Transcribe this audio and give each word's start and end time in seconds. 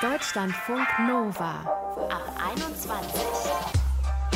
Deutschlandfunk 0.00 0.86
Nova 1.06 1.60
ab 2.08 2.38
21. 2.52 3.20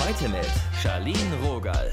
Heute 0.04 0.28
mit 0.28 0.46
Charlene 0.82 1.36
Rogal. 1.44 1.90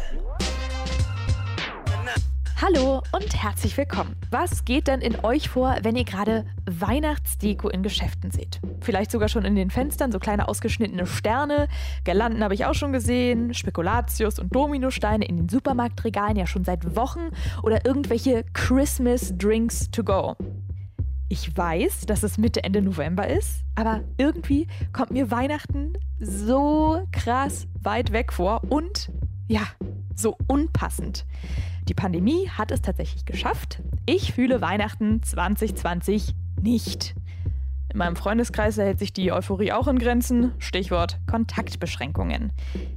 Hallo 2.61 3.01
und 3.13 3.41
herzlich 3.41 3.77
willkommen. 3.77 4.17
Was 4.31 4.65
geht 4.65 4.87
denn 4.87 4.99
in 4.99 5.23
euch 5.23 5.47
vor, 5.47 5.77
wenn 5.83 5.95
ihr 5.95 6.03
gerade 6.03 6.45
Weihnachtsdeko 6.65 7.69
in 7.69 7.83
Geschäften 7.83 8.31
seht? 8.31 8.59
Vielleicht 8.81 9.11
sogar 9.11 9.29
schon 9.29 9.45
in 9.45 9.55
den 9.55 9.69
Fenstern 9.69 10.11
so 10.11 10.19
kleine 10.19 10.49
ausgeschnittene 10.49 11.05
Sterne. 11.05 11.69
Girlanden 12.03 12.43
habe 12.43 12.55
ich 12.55 12.65
auch 12.65 12.75
schon 12.75 12.91
gesehen, 12.91 13.53
Spekulatius 13.53 14.39
und 14.39 14.53
Dominosteine 14.53 15.25
in 15.25 15.37
den 15.37 15.47
Supermarktregalen 15.47 16.35
ja 16.35 16.47
schon 16.47 16.65
seit 16.65 16.97
Wochen 16.97 17.29
oder 17.63 17.85
irgendwelche 17.85 18.43
Christmas 18.51 19.33
Drinks 19.37 19.89
to 19.91 20.03
go. 20.03 20.35
Ich 21.31 21.55
weiß, 21.55 22.07
dass 22.07 22.23
es 22.23 22.39
Mitte, 22.39 22.63
Ende 22.63 22.81
November 22.81 23.27
ist, 23.27 23.61
aber 23.75 24.01
irgendwie 24.17 24.65
kommt 24.91 25.11
mir 25.11 25.29
Weihnachten 25.29 25.93
so 26.19 27.05
krass 27.11 27.67
weit 27.83 28.11
weg 28.11 28.33
vor 28.33 28.61
und 28.67 29.11
ja, 29.47 29.61
so 30.15 30.35
unpassend. 30.47 31.25
Die 31.87 31.93
Pandemie 31.93 32.49
hat 32.49 32.71
es 32.71 32.81
tatsächlich 32.81 33.25
geschafft. 33.25 33.81
Ich 34.07 34.33
fühle 34.33 34.59
Weihnachten 34.61 35.21
2020 35.21 36.33
nicht. 36.61 37.15
In 37.91 37.99
meinem 37.99 38.15
Freundeskreis 38.15 38.77
hält 38.77 38.97
sich 38.97 39.13
die 39.13 39.31
Euphorie 39.31 39.71
auch 39.71 39.87
in 39.87 39.99
Grenzen. 39.99 40.53
Stichwort 40.57 41.19
Kontaktbeschränkungen. 41.27 42.53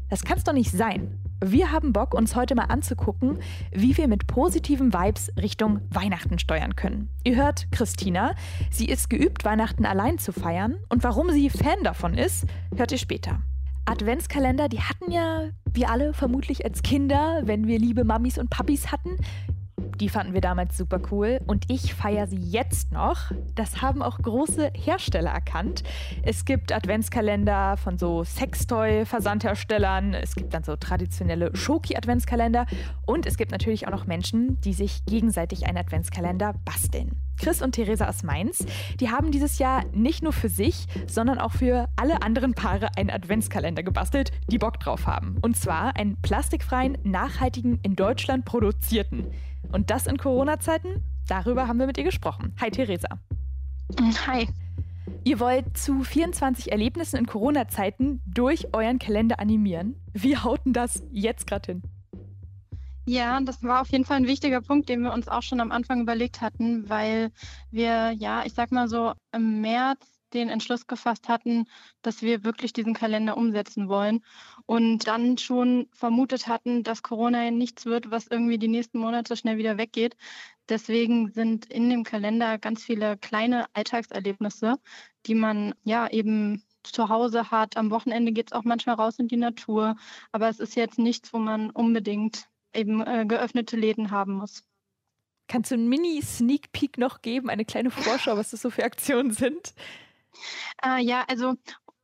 Das 0.08 0.24
kann 0.24 0.38
es 0.38 0.44
doch 0.44 0.52
nicht 0.54 0.70
sein. 0.70 1.18
Wir 1.44 1.72
haben 1.72 1.92
Bock, 1.92 2.14
uns 2.14 2.36
heute 2.36 2.54
mal 2.54 2.66
anzugucken, 2.66 3.40
wie 3.72 3.96
wir 3.96 4.06
mit 4.06 4.28
positiven 4.28 4.94
Vibes 4.94 5.32
Richtung 5.36 5.80
Weihnachten 5.90 6.38
steuern 6.38 6.76
können. 6.76 7.08
Ihr 7.24 7.34
hört 7.34 7.66
Christina. 7.72 8.36
Sie 8.70 8.86
ist 8.86 9.10
geübt, 9.10 9.44
Weihnachten 9.44 9.84
allein 9.84 10.18
zu 10.18 10.32
feiern. 10.32 10.76
Und 10.88 11.02
warum 11.02 11.32
sie 11.32 11.50
Fan 11.50 11.82
davon 11.82 12.14
ist, 12.14 12.46
hört 12.76 12.92
ihr 12.92 12.98
später. 12.98 13.40
Adventskalender, 13.86 14.68
die 14.68 14.82
hatten 14.82 15.10
ja 15.10 15.48
wir 15.74 15.90
alle 15.90 16.14
vermutlich 16.14 16.64
als 16.64 16.82
Kinder, 16.82 17.40
wenn 17.42 17.66
wir 17.66 17.80
liebe 17.80 18.04
Mamis 18.04 18.38
und 18.38 18.48
Papis 18.48 18.92
hatten. 18.92 19.16
Die 20.00 20.08
fanden 20.08 20.34
wir 20.34 20.40
damals 20.40 20.76
super 20.76 21.00
cool 21.10 21.40
und 21.46 21.70
ich 21.70 21.94
feiere 21.94 22.26
sie 22.26 22.36
jetzt 22.36 22.92
noch. 22.92 23.30
Das 23.54 23.82
haben 23.82 24.02
auch 24.02 24.18
große 24.18 24.72
Hersteller 24.74 25.30
erkannt. 25.30 25.82
Es 26.22 26.44
gibt 26.44 26.72
Adventskalender 26.72 27.76
von 27.76 27.98
so 27.98 28.24
Sextoy-Versandherstellern, 28.24 30.14
es 30.14 30.34
gibt 30.34 30.54
dann 30.54 30.64
so 30.64 30.76
traditionelle 30.76 31.54
Schoki-Adventskalender 31.54 32.66
und 33.06 33.26
es 33.26 33.36
gibt 33.36 33.52
natürlich 33.52 33.86
auch 33.86 33.92
noch 33.92 34.06
Menschen, 34.06 34.60
die 34.62 34.72
sich 34.72 35.04
gegenseitig 35.06 35.66
einen 35.66 35.78
Adventskalender 35.78 36.54
basteln. 36.64 37.16
Chris 37.42 37.60
und 37.60 37.72
Theresa 37.72 38.08
aus 38.08 38.22
Mainz, 38.22 38.64
die 39.00 39.10
haben 39.10 39.32
dieses 39.32 39.58
Jahr 39.58 39.84
nicht 39.92 40.22
nur 40.22 40.32
für 40.32 40.48
sich, 40.48 40.86
sondern 41.06 41.38
auch 41.38 41.52
für 41.52 41.88
alle 41.96 42.22
anderen 42.22 42.54
Paare 42.54 42.90
einen 42.96 43.10
Adventskalender 43.10 43.82
gebastelt, 43.82 44.30
die 44.48 44.58
Bock 44.58 44.78
drauf 44.78 45.06
haben. 45.06 45.38
Und 45.42 45.56
zwar 45.56 45.96
einen 45.96 46.20
plastikfreien, 46.22 46.98
nachhaltigen, 47.02 47.80
in 47.82 47.96
Deutschland 47.96 48.44
produzierten. 48.44 49.26
Und 49.72 49.90
das 49.90 50.06
in 50.06 50.18
Corona-Zeiten? 50.18 51.02
Darüber 51.26 51.66
haben 51.66 51.78
wir 51.78 51.86
mit 51.86 51.96
ihr 51.96 52.04
gesprochen. 52.04 52.54
Hi 52.60 52.70
Theresa. 52.70 53.08
Hi. 54.26 54.46
Ihr 55.24 55.40
wollt 55.40 55.76
zu 55.78 56.02
24 56.02 56.70
Erlebnissen 56.70 57.16
in 57.16 57.26
Corona-Zeiten 57.26 58.20
durch 58.26 58.74
euren 58.74 58.98
Kalender 58.98 59.40
animieren. 59.40 59.96
Wie 60.12 60.36
hauten 60.36 60.74
das 60.74 61.02
jetzt 61.10 61.46
gerade 61.46 61.72
hin? 61.72 61.82
Ja, 63.06 63.40
das 63.40 63.62
war 63.62 63.80
auf 63.80 63.88
jeden 63.88 64.04
Fall 64.04 64.18
ein 64.18 64.26
wichtiger 64.26 64.60
Punkt, 64.60 64.88
den 64.88 65.02
wir 65.02 65.12
uns 65.12 65.26
auch 65.26 65.42
schon 65.42 65.60
am 65.60 65.72
Anfang 65.72 66.02
überlegt 66.02 66.40
hatten, 66.40 66.88
weil 66.88 67.32
wir, 67.70 68.12
ja, 68.12 68.44
ich 68.44 68.52
sag 68.52 68.72
mal 68.72 68.88
so, 68.88 69.14
im 69.32 69.62
März 69.62 70.06
den 70.34 70.48
Entschluss 70.48 70.86
gefasst 70.86 71.28
hatten, 71.28 71.66
dass 72.02 72.22
wir 72.22 72.44
wirklich 72.44 72.72
diesen 72.72 72.94
Kalender 72.94 73.36
umsetzen 73.36 73.88
wollen 73.88 74.20
und 74.66 75.06
dann 75.06 75.38
schon 75.38 75.88
vermutet 75.92 76.46
hatten, 76.46 76.82
dass 76.82 77.02
Corona 77.02 77.50
nichts 77.50 77.86
wird, 77.86 78.10
was 78.10 78.26
irgendwie 78.26 78.58
die 78.58 78.68
nächsten 78.68 78.98
Monate 78.98 79.36
schnell 79.36 79.58
wieder 79.58 79.78
weggeht. 79.78 80.16
Deswegen 80.68 81.30
sind 81.32 81.66
in 81.66 81.90
dem 81.90 82.04
Kalender 82.04 82.58
ganz 82.58 82.84
viele 82.84 83.16
kleine 83.18 83.66
Alltagserlebnisse, 83.74 84.76
die 85.26 85.34
man 85.34 85.74
ja 85.84 86.08
eben 86.08 86.62
zu 86.82 87.08
Hause 87.08 87.50
hat. 87.50 87.76
Am 87.76 87.90
Wochenende 87.90 88.32
geht 88.32 88.48
es 88.48 88.52
auch 88.52 88.64
manchmal 88.64 88.96
raus 88.96 89.18
in 89.18 89.28
die 89.28 89.36
Natur, 89.36 89.96
aber 90.32 90.48
es 90.48 90.60
ist 90.60 90.76
jetzt 90.76 90.98
nichts, 90.98 91.32
wo 91.32 91.38
man 91.38 91.70
unbedingt 91.70 92.48
eben 92.74 93.00
äh, 93.06 93.24
geöffnete 93.26 93.76
Läden 93.76 94.10
haben 94.10 94.34
muss. 94.34 94.64
Kannst 95.48 95.70
du 95.70 95.74
einen 95.74 95.88
Mini-Sneak 95.88 96.72
Peek 96.72 96.98
noch 96.98 97.20
geben, 97.20 97.50
eine 97.50 97.64
kleine 97.64 97.90
Vorschau, 97.90 98.36
was 98.36 98.50
das 98.50 98.62
so 98.62 98.70
für 98.70 98.84
Aktionen 98.84 99.32
sind? 99.32 99.74
Äh, 100.84 101.02
ja, 101.02 101.24
also 101.28 101.54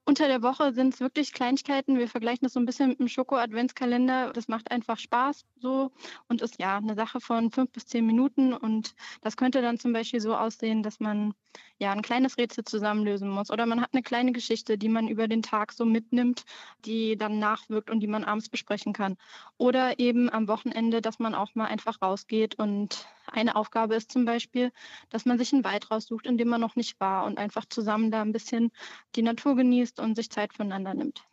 unter 0.09 0.27
der 0.27 0.41
Woche 0.43 0.73
sind 0.73 0.95
es 0.95 1.01
wirklich 1.01 1.35
Kleinigkeiten. 1.35 1.99
Wir 1.99 2.09
vergleichen 2.09 2.41
das 2.47 2.55
so 2.55 2.61
ein 2.61 2.65
bisschen 2.65 2.89
mit 2.89 2.99
dem 2.99 3.09
Schoko-Adventskalender. 3.09 4.33
Das 4.33 4.49
macht 4.49 4.71
einfach 4.71 4.99
Spaß 4.99 5.45
so 5.59 5.93
und 6.29 6.41
ist 6.41 6.59
ja 6.59 6.79
eine 6.79 6.95
Sache 6.95 7.21
von 7.21 7.51
fünf 7.51 7.73
bis 7.73 7.85
zehn 7.85 8.07
Minuten. 8.07 8.55
Und 8.55 8.95
das 9.21 9.37
könnte 9.37 9.61
dann 9.61 9.79
zum 9.79 9.93
Beispiel 9.93 10.21
so 10.21 10.35
aussehen, 10.35 10.83
dass 10.83 10.99
man 10.99 11.35
ja 11.79 11.93
ein 11.93 12.01
kleines 12.01 12.39
Rätsel 12.39 12.65
zusammenlösen 12.65 13.29
muss. 13.29 13.51
Oder 13.51 13.67
man 13.67 13.83
hat 13.83 13.91
eine 13.93 14.03
kleine 14.03 14.33
Geschichte, 14.33 14.79
die 14.79 14.89
man 14.89 15.09
über 15.09 15.29
den 15.29 15.43
Tag 15.43 15.73
so 15.73 15.85
mitnimmt, 15.85 16.45
die 16.87 17.19
dann 17.19 17.39
nachwirkt 17.39 17.91
und 17.91 18.01
die 18.01 18.07
man 18.07 18.25
abends 18.25 18.49
besprechen 18.49 18.95
kann. 18.95 19.19
Oder 19.59 19.99
eben 19.99 20.31
am 20.33 20.49
Wochenende, 20.49 21.03
dass 21.03 21.19
man 21.19 21.35
auch 21.35 21.55
mal 21.55 21.67
einfach 21.67 22.01
rausgeht 22.01 22.55
und 22.59 23.07
eine 23.31 23.57
Aufgabe 23.57 23.95
ist 23.95 24.11
zum 24.11 24.25
Beispiel, 24.25 24.73
dass 25.11 25.27
man 25.27 25.39
sich 25.39 25.53
einen 25.53 25.65
Wald 25.65 25.91
raussucht, 25.91 26.27
in 26.27 26.39
dem 26.39 26.49
man 26.49 26.61
noch 26.61 26.77
nicht 26.77 26.99
war 26.99 27.27
und 27.27 27.39
einfach 27.39 27.67
zusammen 27.69 28.11
da 28.11 28.23
ein 28.23 28.33
bisschen 28.33 28.71
die 29.17 29.23
Natur 29.23 29.55
genießt 29.55 29.98
und 29.99 30.15
sich 30.15 30.31
Zeit 30.31 30.55
füreinander 30.55 30.95
nimmt. 30.95 31.25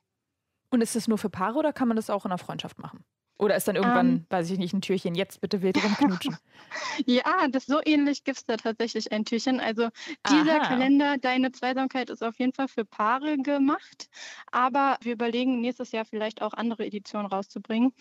Und 0.70 0.82
ist 0.82 0.96
es 0.96 1.08
nur 1.08 1.18
für 1.18 1.30
Paare 1.30 1.58
oder 1.58 1.74
kann 1.74 1.88
man 1.88 1.96
das 1.98 2.10
auch 2.10 2.26
in 2.26 2.32
einer 2.32 2.38
Freundschaft 2.38 2.80
machen? 2.80 3.06
Oder 3.38 3.58
ist 3.58 3.68
dann 3.68 3.76
irgendwann, 3.76 4.08
ähm, 4.08 4.26
weiß 4.30 4.50
ich 4.50 4.58
nicht, 4.58 4.74
ein 4.74 4.82
Türchen, 4.82 5.14
jetzt 5.14 5.42
bitte 5.42 5.62
wild 5.62 5.84
rumknutschen? 5.84 6.38
ja, 7.06 7.48
das 7.50 7.66
so 7.66 7.82
ähnlich 7.84 8.24
gibt 8.24 8.38
es 8.38 8.46
da 8.46 8.56
tatsächlich 8.56 9.12
ein 9.12 9.26
Türchen. 9.26 9.60
Also 9.60 9.90
dieser 10.30 10.62
Aha. 10.62 10.68
Kalender, 10.68 11.18
deine 11.18 11.52
Zweisamkeit 11.52 12.10
ist 12.10 12.24
auf 12.24 12.40
jeden 12.40 12.54
Fall 12.54 12.70
für 12.70 12.86
Paare 12.86 13.38
gemacht. 13.38 14.08
Aber 14.52 14.98
wir 15.02 15.14
überlegen 15.14 15.60
nächstes 15.60 15.92
Jahr 15.92 16.06
vielleicht 16.06 16.42
auch 16.42 16.54
andere 16.54 16.86
Editionen 16.86 17.28
rauszubringen. 17.28 17.92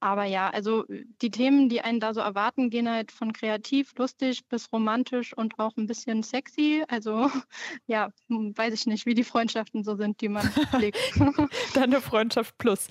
Aber 0.00 0.24
ja, 0.24 0.48
also 0.48 0.84
die 0.88 1.30
Themen, 1.30 1.68
die 1.68 1.82
einen 1.82 2.00
da 2.00 2.14
so 2.14 2.20
erwarten, 2.20 2.70
gehen 2.70 2.88
halt 2.88 3.12
von 3.12 3.34
kreativ, 3.34 3.92
lustig 3.98 4.46
bis 4.48 4.72
romantisch 4.72 5.36
und 5.36 5.58
auch 5.58 5.76
ein 5.76 5.86
bisschen 5.86 6.22
sexy. 6.22 6.82
Also 6.88 7.30
ja, 7.86 8.08
weiß 8.28 8.72
ich 8.72 8.86
nicht, 8.86 9.04
wie 9.04 9.14
die 9.14 9.24
Freundschaften 9.24 9.84
so 9.84 9.96
sind, 9.96 10.22
die 10.22 10.30
man 10.30 10.48
pflegt. 10.48 10.98
dann 11.74 11.84
eine 11.84 12.00
Freundschaft 12.00 12.56
plus. 12.56 12.88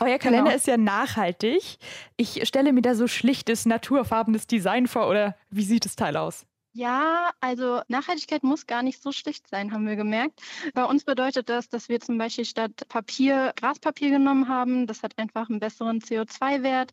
Euer 0.00 0.18
Kalender 0.18 0.44
genau. 0.44 0.56
ist 0.56 0.66
ja 0.66 0.78
nachhaltig 0.78 1.33
nachhaltig. 1.34 1.78
Ich 2.16 2.46
stelle 2.46 2.72
mir 2.72 2.82
da 2.82 2.94
so 2.94 3.06
schlichtes, 3.06 3.66
naturfarbenes 3.66 4.46
Design 4.46 4.86
vor 4.86 5.08
oder 5.08 5.36
wie 5.50 5.64
sieht 5.64 5.84
das 5.84 5.96
Teil 5.96 6.16
aus? 6.16 6.46
Ja, 6.76 7.30
also 7.40 7.82
Nachhaltigkeit 7.86 8.42
muss 8.42 8.66
gar 8.66 8.82
nicht 8.82 9.00
so 9.00 9.12
schlicht 9.12 9.48
sein, 9.48 9.72
haben 9.72 9.86
wir 9.86 9.94
gemerkt. 9.94 10.40
Bei 10.74 10.84
uns 10.84 11.04
bedeutet 11.04 11.48
das, 11.48 11.68
dass 11.68 11.88
wir 11.88 12.00
zum 12.00 12.18
Beispiel 12.18 12.44
statt 12.44 12.72
Papier 12.88 13.52
Graspapier 13.54 14.10
genommen 14.10 14.48
haben. 14.48 14.88
Das 14.88 15.04
hat 15.04 15.16
einfach 15.16 15.48
einen 15.48 15.60
besseren 15.60 16.00
CO2-Wert 16.00 16.92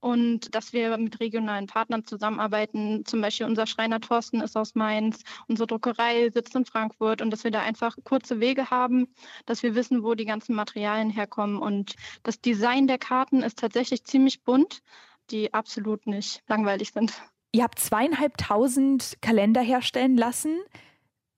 und 0.00 0.54
dass 0.54 0.72
wir 0.72 0.96
mit 0.98 1.20
regionalen 1.20 1.66
Partnern 1.66 2.04
zusammenarbeiten. 2.04 3.04
Zum 3.04 3.20
Beispiel 3.20 3.46
unser 3.46 3.66
Schreiner 3.66 4.00
Thorsten 4.00 4.40
ist 4.40 4.56
aus 4.56 4.74
Mainz, 4.74 5.22
unsere 5.48 5.66
Druckerei 5.66 6.30
sitzt 6.30 6.54
in 6.54 6.64
Frankfurt 6.64 7.22
und 7.22 7.30
dass 7.30 7.44
wir 7.44 7.50
da 7.50 7.62
einfach 7.62 7.96
kurze 8.04 8.40
Wege 8.40 8.70
haben, 8.70 9.08
dass 9.46 9.62
wir 9.62 9.74
wissen, 9.74 10.02
wo 10.02 10.14
die 10.14 10.24
ganzen 10.24 10.54
Materialien 10.54 11.10
herkommen. 11.10 11.58
Und 11.58 11.96
das 12.22 12.40
Design 12.40 12.86
der 12.86 12.98
Karten 12.98 13.42
ist 13.42 13.58
tatsächlich 13.58 14.04
ziemlich 14.04 14.42
bunt, 14.42 14.82
die 15.30 15.52
absolut 15.54 16.06
nicht 16.06 16.42
langweilig 16.48 16.92
sind. 16.92 17.12
Ihr 17.52 17.62
habt 17.62 17.78
zweieinhalbtausend 17.78 19.18
Kalender 19.22 19.62
herstellen 19.62 20.16
lassen. 20.16 20.58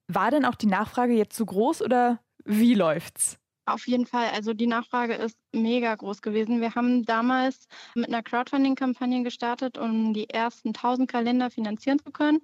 War 0.09 0.31
denn 0.31 0.45
auch 0.45 0.57
die 0.57 0.67
Nachfrage 0.67 1.13
jetzt 1.13 1.37
so 1.37 1.47
groß 1.47 1.83
oder 1.83 2.21
wie 2.45 2.75
läuft's? 2.75 3.39
Auf 3.69 3.87
jeden 3.87 4.07
Fall. 4.07 4.31
Also 4.31 4.55
die 4.55 4.67
Nachfrage 4.67 5.15
ist 5.15 5.39
mega 5.53 5.95
groß 5.95 6.23
gewesen. 6.23 6.61
Wir 6.61 6.75
haben 6.75 7.05
damals 7.05 7.69
mit 7.95 8.09
einer 8.09 8.23
Crowdfunding-Kampagne 8.23 9.23
gestartet, 9.23 9.77
um 9.77 10.15
die 10.15 10.31
ersten 10.31 10.69
1000 10.69 11.11
Kalender 11.11 11.51
finanzieren 11.51 11.99
zu 11.99 12.11
können. 12.11 12.41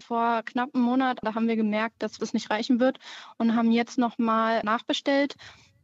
Vor 0.00 0.42
knapp 0.44 0.74
einem 0.74 0.84
Monat, 0.84 1.18
da 1.22 1.34
haben 1.34 1.48
wir 1.48 1.56
gemerkt, 1.56 2.02
dass 2.02 2.18
das 2.18 2.32
nicht 2.32 2.50
reichen 2.50 2.80
wird 2.80 2.98
und 3.38 3.54
haben 3.54 3.70
jetzt 3.70 3.98
nochmal 3.98 4.62
nachbestellt 4.64 5.36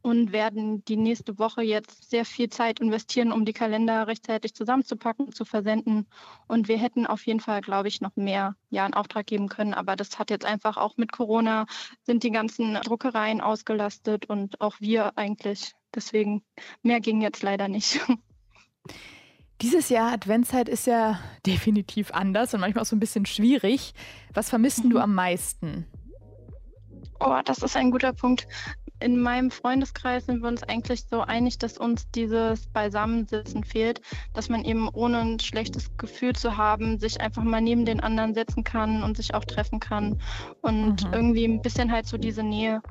und 0.08 0.32
werden 0.32 0.82
die 0.86 0.96
nächste 0.96 1.38
Woche 1.38 1.60
jetzt 1.60 2.08
sehr 2.08 2.24
viel 2.24 2.48
Zeit 2.48 2.80
investieren, 2.80 3.30
um 3.30 3.44
die 3.44 3.52
Kalender 3.52 4.06
rechtzeitig 4.06 4.54
zusammenzupacken, 4.54 5.32
zu 5.32 5.44
versenden. 5.44 6.06
Und 6.46 6.66
wir 6.66 6.78
hätten 6.78 7.06
auf 7.06 7.26
jeden 7.26 7.40
Fall, 7.40 7.60
glaube 7.60 7.88
ich, 7.88 8.00
noch 8.00 8.16
mehr 8.16 8.56
ja, 8.70 8.86
in 8.86 8.94
Auftrag 8.94 9.26
geben 9.26 9.50
können. 9.50 9.74
Aber 9.74 9.96
das 9.96 10.18
hat 10.18 10.30
jetzt 10.30 10.46
einfach 10.46 10.78
auch 10.78 10.96
mit 10.96 11.12
Corona 11.12 11.66
sind 12.04 12.22
die 12.22 12.30
ganzen 12.30 12.72
Druckereien 12.76 13.42
ausgelastet 13.42 14.30
und 14.30 14.62
auch 14.62 14.76
wir 14.80 15.18
eigentlich. 15.18 15.72
Deswegen 15.94 16.42
mehr 16.82 17.00
ging 17.00 17.20
jetzt 17.20 17.42
leider 17.42 17.68
nicht. 17.68 18.00
Dieses 19.60 19.90
Jahr 19.90 20.10
Adventszeit 20.10 20.70
ist 20.70 20.86
ja 20.86 21.20
definitiv 21.46 22.12
anders 22.12 22.54
und 22.54 22.60
manchmal 22.60 22.80
auch 22.80 22.88
so 22.88 22.96
ein 22.96 23.00
bisschen 23.00 23.26
schwierig. 23.26 23.92
Was 24.32 24.48
vermisst 24.48 24.84
mhm. 24.84 24.90
du 24.90 25.00
am 25.00 25.14
meisten? 25.14 25.86
Oh, 27.20 27.40
das 27.44 27.58
ist 27.58 27.76
ein 27.76 27.90
guter 27.90 28.14
Punkt 28.14 28.46
in 29.00 29.20
meinem 29.20 29.50
Freundeskreis 29.50 30.26
sind 30.26 30.42
wir 30.42 30.48
uns 30.48 30.62
eigentlich 30.62 31.04
so 31.04 31.20
einig, 31.20 31.58
dass 31.58 31.78
uns 31.78 32.10
dieses 32.10 32.66
Beisammensitzen 32.68 33.64
fehlt, 33.64 34.00
dass 34.34 34.48
man 34.48 34.64
eben 34.64 34.88
ohne 34.88 35.18
ein 35.18 35.38
schlechtes 35.38 35.96
Gefühl 35.96 36.34
zu 36.34 36.56
haben, 36.56 36.98
sich 36.98 37.20
einfach 37.20 37.42
mal 37.42 37.60
neben 37.60 37.84
den 37.84 38.00
anderen 38.00 38.34
setzen 38.34 38.64
kann 38.64 39.02
und 39.02 39.16
sich 39.16 39.34
auch 39.34 39.44
treffen 39.44 39.80
kann 39.80 40.20
und 40.62 41.04
mhm. 41.04 41.12
irgendwie 41.12 41.44
ein 41.44 41.62
bisschen 41.62 41.92
halt 41.92 42.06
so 42.06 42.18
diese 42.18 42.42
Nähe. 42.42 42.82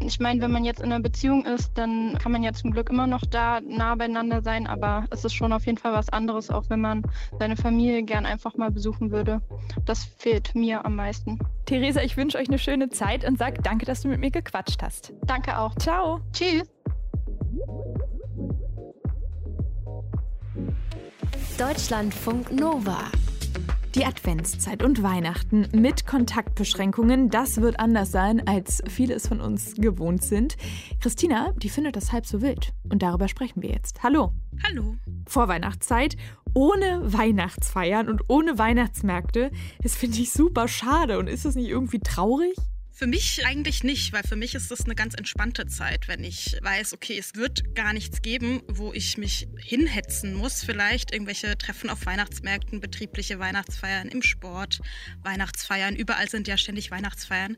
Ich 0.00 0.18
meine, 0.20 0.40
wenn 0.40 0.50
man 0.50 0.64
jetzt 0.64 0.80
in 0.80 0.92
einer 0.92 1.02
Beziehung 1.02 1.44
ist, 1.44 1.72
dann 1.74 2.18
kann 2.18 2.32
man 2.32 2.42
ja 2.42 2.52
zum 2.52 2.72
Glück 2.72 2.90
immer 2.90 3.06
noch 3.06 3.22
da 3.22 3.60
nah 3.60 3.94
beieinander 3.94 4.42
sein, 4.42 4.66
aber 4.66 5.06
es 5.10 5.24
ist 5.24 5.34
schon 5.34 5.52
auf 5.52 5.66
jeden 5.66 5.78
Fall 5.78 5.92
was 5.92 6.08
anderes, 6.08 6.50
auch 6.50 6.68
wenn 6.68 6.80
man 6.80 7.02
seine 7.38 7.56
Familie 7.56 8.02
gern 8.02 8.26
einfach 8.26 8.56
mal 8.56 8.70
besuchen 8.70 9.10
würde. 9.10 9.40
Das 9.84 10.04
fehlt 10.04 10.54
mir 10.54 10.84
am 10.84 10.96
meisten. 10.96 11.38
Theresa, 11.66 12.02
ich 12.02 12.16
wünsche 12.16 12.38
euch 12.38 12.48
eine 12.48 12.58
schöne 12.58 12.90
Zeit 12.90 13.24
und 13.24 13.38
sag 13.38 13.62
danke, 13.62 13.86
dass 13.86 14.02
du 14.02 14.08
mit 14.08 14.20
mir 14.20 14.30
gequatscht 14.30 14.82
hast. 14.82 15.12
Danke. 15.26 15.44
Danke 15.44 15.58
auch. 15.58 15.74
Ciao. 15.76 16.20
Tschüss. 16.32 16.62
Deutschlandfunk 21.58 22.52
Nova. 22.52 22.98
Die 23.94 24.04
Adventszeit 24.04 24.82
und 24.82 25.02
Weihnachten 25.02 25.68
mit 25.72 26.06
Kontaktbeschränkungen, 26.06 27.30
das 27.30 27.60
wird 27.60 27.78
anders 27.78 28.10
sein, 28.10 28.46
als 28.46 28.82
viele 28.88 29.14
es 29.14 29.28
von 29.28 29.40
uns 29.40 29.74
gewohnt 29.74 30.24
sind. 30.24 30.56
Christina, 31.00 31.52
die 31.56 31.68
findet 31.68 31.94
das 31.94 32.12
halb 32.12 32.26
so 32.26 32.40
wild. 32.42 32.72
Und 32.90 33.02
darüber 33.02 33.28
sprechen 33.28 33.62
wir 33.62 33.70
jetzt. 33.70 34.02
Hallo. 34.02 34.32
Hallo. 34.64 34.96
Vorweihnachtszeit 35.26 36.16
ohne 36.54 37.00
Weihnachtsfeiern 37.12 38.08
und 38.08 38.22
ohne 38.28 38.58
Weihnachtsmärkte. 38.58 39.50
Das 39.82 39.94
finde 39.96 40.18
ich 40.18 40.32
super 40.32 40.68
schade. 40.68 41.18
Und 41.18 41.28
ist 41.28 41.44
das 41.44 41.54
nicht 41.54 41.68
irgendwie 41.68 41.98
traurig? 41.98 42.56
Für 42.96 43.08
mich 43.08 43.44
eigentlich 43.44 43.82
nicht, 43.82 44.12
weil 44.12 44.22
für 44.22 44.36
mich 44.36 44.54
ist 44.54 44.70
das 44.70 44.84
eine 44.84 44.94
ganz 44.94 45.14
entspannte 45.14 45.66
Zeit, 45.66 46.06
wenn 46.06 46.22
ich 46.22 46.56
weiß, 46.62 46.92
okay, 46.92 47.18
es 47.18 47.34
wird 47.34 47.74
gar 47.74 47.92
nichts 47.92 48.22
geben, 48.22 48.62
wo 48.68 48.92
ich 48.92 49.18
mich 49.18 49.48
hinhetzen 49.56 50.32
muss. 50.32 50.62
Vielleicht 50.62 51.12
irgendwelche 51.12 51.58
Treffen 51.58 51.90
auf 51.90 52.06
Weihnachtsmärkten, 52.06 52.78
betriebliche 52.78 53.40
Weihnachtsfeiern 53.40 54.06
im 54.06 54.22
Sport, 54.22 54.80
Weihnachtsfeiern. 55.24 55.96
Überall 55.96 56.30
sind 56.30 56.46
ja 56.46 56.56
ständig 56.56 56.92
Weihnachtsfeiern. 56.92 57.56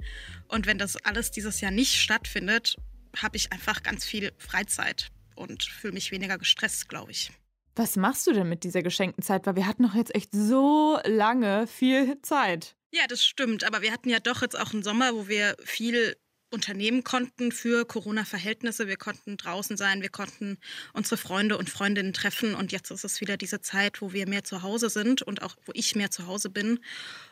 Und 0.49 0.67
wenn 0.67 0.79
das 0.79 0.97
alles 1.05 1.33
dieses 1.33 1.61
Jahr 1.61 1.71
nicht 1.71 2.01
stattfindet, 2.01 2.77
habe 3.15 3.37
ich 3.37 3.53
einfach 3.53 3.83
ganz 3.83 4.07
viel 4.07 4.33
Freizeit 4.39 5.11
und 5.35 5.65
fühle 5.65 5.93
mich 5.93 6.13
weniger 6.13 6.39
gestresst, 6.39 6.89
glaube 6.89 7.11
ich. 7.11 7.31
Was 7.77 7.97
machst 7.97 8.27
du 8.27 8.33
denn 8.33 8.49
mit 8.49 8.65
dieser 8.65 8.83
geschenkten 8.83 9.23
Zeit? 9.23 9.47
Weil 9.47 9.57
wir 9.57 9.67
hatten 9.67 9.83
doch 9.83 9.95
jetzt 9.95 10.15
echt 10.15 10.31
so 10.33 10.99
lange 11.05 11.67
viel 11.67 12.21
Zeit. 12.23 12.75
Ja, 12.91 13.07
das 13.07 13.23
stimmt. 13.23 13.65
Aber 13.65 13.83
wir 13.83 13.93
hatten 13.93 14.09
ja 14.09 14.19
doch 14.19 14.41
jetzt 14.41 14.59
auch 14.59 14.73
einen 14.73 14.83
Sommer, 14.83 15.15
wo 15.15 15.29
wir 15.29 15.57
viel 15.63 16.17
unternehmen 16.51 17.05
konnten 17.05 17.53
für 17.53 17.85
Corona-Verhältnisse. 17.85 18.89
Wir 18.89 18.97
konnten 18.97 19.37
draußen 19.37 19.77
sein, 19.77 20.01
wir 20.01 20.09
konnten 20.09 20.57
unsere 20.95 21.19
Freunde 21.19 21.59
und 21.59 21.69
Freundinnen 21.69 22.15
treffen. 22.15 22.55
Und 22.55 22.73
jetzt 22.73 22.91
ist 22.91 23.05
es 23.05 23.21
wieder 23.21 23.37
diese 23.37 23.61
Zeit, 23.61 24.01
wo 24.01 24.15
wir 24.15 24.27
mehr 24.27 24.43
zu 24.43 24.63
Hause 24.63 24.89
sind 24.89 25.21
und 25.21 25.43
auch 25.43 25.55
wo 25.67 25.73
ich 25.75 25.95
mehr 25.95 26.11
zu 26.11 26.27
Hause 26.27 26.49
bin. 26.49 26.81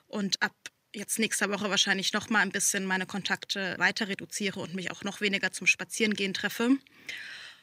Und 0.06 0.42
ab 0.42 0.52
jetzt 0.94 1.18
nächster 1.18 1.50
Woche 1.50 1.70
wahrscheinlich 1.70 2.12
noch 2.12 2.28
mal 2.28 2.40
ein 2.40 2.52
bisschen 2.52 2.84
meine 2.84 3.06
Kontakte 3.06 3.76
weiter 3.78 4.08
reduziere 4.08 4.60
und 4.60 4.74
mich 4.74 4.90
auch 4.90 5.04
noch 5.04 5.22
weniger 5.22 5.52
zum 5.52 5.66
Spazierengehen 5.66 6.34
treffe. 6.34 6.76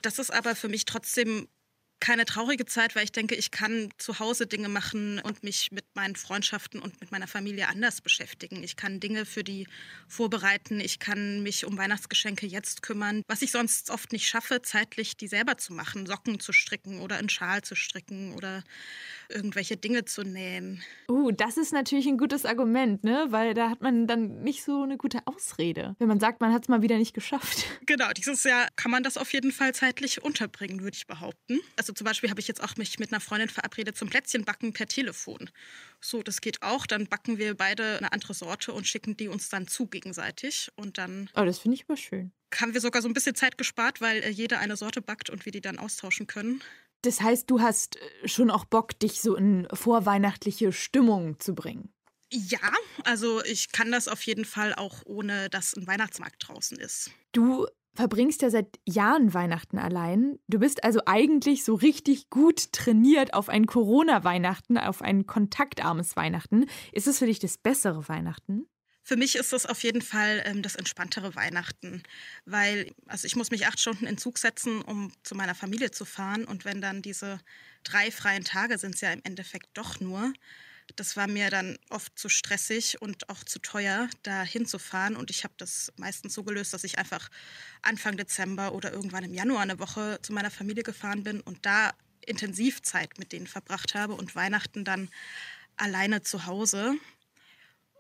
Das 0.02 0.18
ist 0.18 0.34
aber 0.34 0.56
für 0.56 0.68
mich 0.68 0.86
trotzdem 0.86 1.48
keine 2.02 2.26
traurige 2.26 2.66
Zeit, 2.66 2.96
weil 2.96 3.06
ich 3.06 3.12
denke, 3.12 3.36
ich 3.36 3.52
kann 3.52 3.90
zu 3.98 4.20
Hause 4.20 4.48
Dinge 4.48 4.68
machen 4.68 5.20
und 5.20 5.44
mich 5.44 5.72
mit 5.72 5.86
meinen 5.94 6.16
Freundschaften 6.16 6.82
und 6.82 7.00
mit 7.00 7.12
meiner 7.12 7.28
Familie 7.28 7.70
anders 7.70 8.02
beschäftigen. 8.02 8.64
Ich 8.64 8.76
kann 8.76 9.00
Dinge 9.00 9.26
für 9.26 9.44
die 9.44 9.68
vorbereiten. 10.08 10.80
Ich 10.80 11.00
kann 11.00 11.44
mich 11.44 11.66
um 11.66 11.78
Weihnachtsgeschenke 11.78 12.48
jetzt 12.48 12.82
kümmern, 12.82 13.24
was 13.28 13.42
ich 13.44 13.52
sonst 13.52 13.92
oft 13.92 14.12
nicht 14.12 14.28
schaffe, 14.28 14.62
zeitlich 14.64 15.16
die 15.16 15.28
selber 15.28 15.58
zu 15.58 15.74
machen, 15.74 16.08
Socken 16.08 16.40
zu 16.40 16.52
stricken 16.52 17.00
oder 17.00 17.18
einen 17.18 17.30
Schal 17.30 17.62
zu 17.62 17.76
stricken 17.76 18.34
oder 18.34 18.64
irgendwelche 19.30 19.78
Dinge 19.78 20.04
zu 20.04 20.24
nähen. 20.24 20.84
Uh, 21.08 21.32
das 21.32 21.58
ist 21.58 21.72
natürlich 21.72 22.08
ein 22.08 22.18
gutes 22.18 22.46
Argument, 22.46 23.04
ne? 23.04 23.28
Weil 23.30 23.54
da 23.54 23.70
hat 23.70 23.82
man 23.82 24.08
dann 24.08 24.42
nicht 24.42 24.64
so 24.64 24.82
eine 24.84 24.98
gute 24.98 25.20
Ausrede, 25.26 25.96
wenn 26.00 26.08
man 26.08 26.20
sagt, 26.20 26.42
man 26.42 26.52
hat 26.52 26.64
es 26.64 26.68
mal 26.68 26.82
wieder 26.82 26.98
nicht 26.98 27.14
geschafft. 27.14 27.66
Genau, 27.86 28.10
dieses 28.12 28.44
Jahr 28.44 28.68
kann 28.76 28.92
man 28.92 29.04
das 29.04 29.18
auf 29.18 29.34
jeden 29.34 29.52
Fall 29.52 29.74
zeitlich 29.76 30.24
unterbringen, 30.24 30.82
würde 30.82 30.96
ich 30.96 31.08
behaupten. 31.08 31.60
Also 31.76 31.91
zum 31.98 32.06
Beispiel 32.06 32.30
habe 32.30 32.40
ich 32.40 32.48
jetzt 32.48 32.62
auch 32.62 32.76
mich 32.78 33.00
mit 33.00 33.12
einer 33.12 33.20
Freundin 33.20 33.50
verabredet 33.50 33.98
zum 33.98 34.10
Plätzchenbacken 34.10 34.74
per 34.74 34.88
Telefon. 34.88 35.50
So, 36.00 36.24
das 36.24 36.42
geht 36.42 36.62
auch. 36.62 36.86
Dann 36.86 37.08
backen 37.08 37.38
wir 37.38 37.56
beide 37.56 37.98
eine 37.98 38.12
andere 38.12 38.34
Sorte 38.34 38.74
und 38.74 38.88
schicken 38.88 39.18
die 39.18 39.28
uns 39.28 39.50
dann 39.50 39.68
zu 39.68 39.88
gegenseitig. 39.88 40.72
Und 40.76 40.98
dann. 40.98 41.30
Oh, 41.36 41.46
das 41.46 41.60
finde 41.60 41.76
ich 41.76 41.86
immer 41.88 41.98
schön. 41.98 42.32
Haben 42.56 42.74
wir 42.74 42.82
sogar 42.82 43.02
so 43.02 43.08
ein 43.08 43.14
bisschen 43.14 43.36
Zeit 43.36 43.58
gespart, 43.58 44.02
weil 44.02 44.24
äh, 44.24 44.30
jeder 44.30 44.60
eine 44.60 44.76
Sorte 44.76 45.02
backt 45.02 45.30
und 45.30 45.46
wir 45.46 45.52
die 45.52 45.62
dann 45.62 45.80
austauschen 45.80 46.28
können. 46.28 46.62
Das 47.04 47.22
heißt, 47.22 47.50
du 47.50 47.62
hast 47.62 47.96
äh, 47.96 48.28
schon 48.28 48.52
auch 48.52 48.66
Bock, 48.66 49.00
dich 49.00 49.22
so 49.22 49.36
in 49.36 49.68
vorweihnachtliche 49.74 50.72
Stimmung 50.72 51.40
zu 51.40 51.56
bringen. 51.56 51.94
Ja, 52.34 52.72
also 53.04 53.44
ich 53.44 53.72
kann 53.74 53.92
das 53.92 54.08
auf 54.08 54.22
jeden 54.22 54.46
Fall 54.46 54.74
auch 54.74 55.02
ohne, 55.06 55.50
dass 55.50 55.76
ein 55.76 55.86
Weihnachtsmarkt 55.86 56.48
draußen 56.48 56.80
ist. 56.80 57.12
Du 57.34 57.68
verbringst 57.94 58.42
ja 58.42 58.50
seit 58.50 58.80
Jahren 58.88 59.34
Weihnachten 59.34 59.78
allein. 59.78 60.40
Du 60.48 60.60
bist 60.60 60.84
also 60.84 61.02
eigentlich 61.06 61.64
so 61.64 61.76
richtig 61.76 62.30
gut 62.30 62.72
trainiert 62.72 63.34
auf 63.34 63.50
ein 63.50 63.66
Corona-Weihnachten, 63.66 64.78
auf 64.78 65.02
ein 65.02 65.26
kontaktarmes 65.26 66.16
Weihnachten. 66.16 66.66
Ist 66.92 67.08
es 67.08 67.20
für 67.20 67.26
dich 67.26 67.40
das 67.40 67.58
bessere 67.58 68.08
Weihnachten? 68.08 68.66
Für 69.04 69.18
mich 69.18 69.36
ist 69.36 69.52
das 69.52 69.66
auf 69.66 69.84
jeden 69.84 70.02
Fall 70.02 70.44
ähm, 70.46 70.62
das 70.62 70.76
entspanntere 70.76 71.36
Weihnachten, 71.36 72.04
weil 72.46 72.94
also 73.08 73.26
ich 73.26 73.36
muss 73.36 73.50
mich 73.50 73.66
acht 73.66 73.80
Stunden 73.80 74.06
in 74.06 74.18
Zug 74.18 74.38
setzen, 74.38 74.82
um 74.82 75.12
zu 75.24 75.36
meiner 75.36 75.56
Familie 75.56 75.92
zu 75.92 76.06
fahren. 76.06 76.46
Und 76.46 76.66
wenn 76.66 76.82
dann 76.82 77.02
diese 77.02 77.40
drei 77.84 78.12
freien 78.12 78.44
Tage 78.44 78.78
sind 78.78 78.96
es 78.96 79.02
ja 79.02 79.12
im 79.12 79.22
Endeffekt 79.24 79.70
doch 79.74 80.00
nur, 80.00 80.32
das 80.96 81.18
war 81.18 81.28
mir 81.28 81.50
dann 81.50 81.78
oft 81.90 82.18
zu 82.18 82.30
stressig 82.30 83.02
und 83.02 83.30
auch 83.30 83.44
zu 83.44 83.60
teuer, 83.60 84.10
da 84.24 84.44
hinzufahren. 84.44 85.16
Und 85.16 85.30
ich 85.30 85.44
habe 85.44 85.54
das 85.58 85.92
meistens 85.98 86.34
so 86.34 86.44
gelöst, 86.44 86.74
dass 86.74 86.84
ich 86.84 86.98
einfach 86.98 87.30
Anfang 87.82 88.18
Dezember 88.18 88.74
oder 88.74 88.92
irgendwann 88.92 89.24
im 89.24 89.34
Januar 89.34 89.62
eine 89.62 89.80
Woche 89.80 90.20
zu 90.22 90.34
meiner 90.34 90.52
Familie 90.52 90.84
gefahren 90.84 91.24
bin 91.24 91.42
und 91.42 91.66
da 91.66 91.94
intensiv 92.26 92.82
Zeit 92.82 93.18
mit 93.18 93.32
denen 93.32 93.48
verbracht 93.48 93.96
habe 93.96 94.14
und 94.14 94.36
Weihnachten 94.36 94.86
dann 94.86 95.10
alleine 95.78 96.22
zu 96.22 96.46
Hause. 96.46 96.96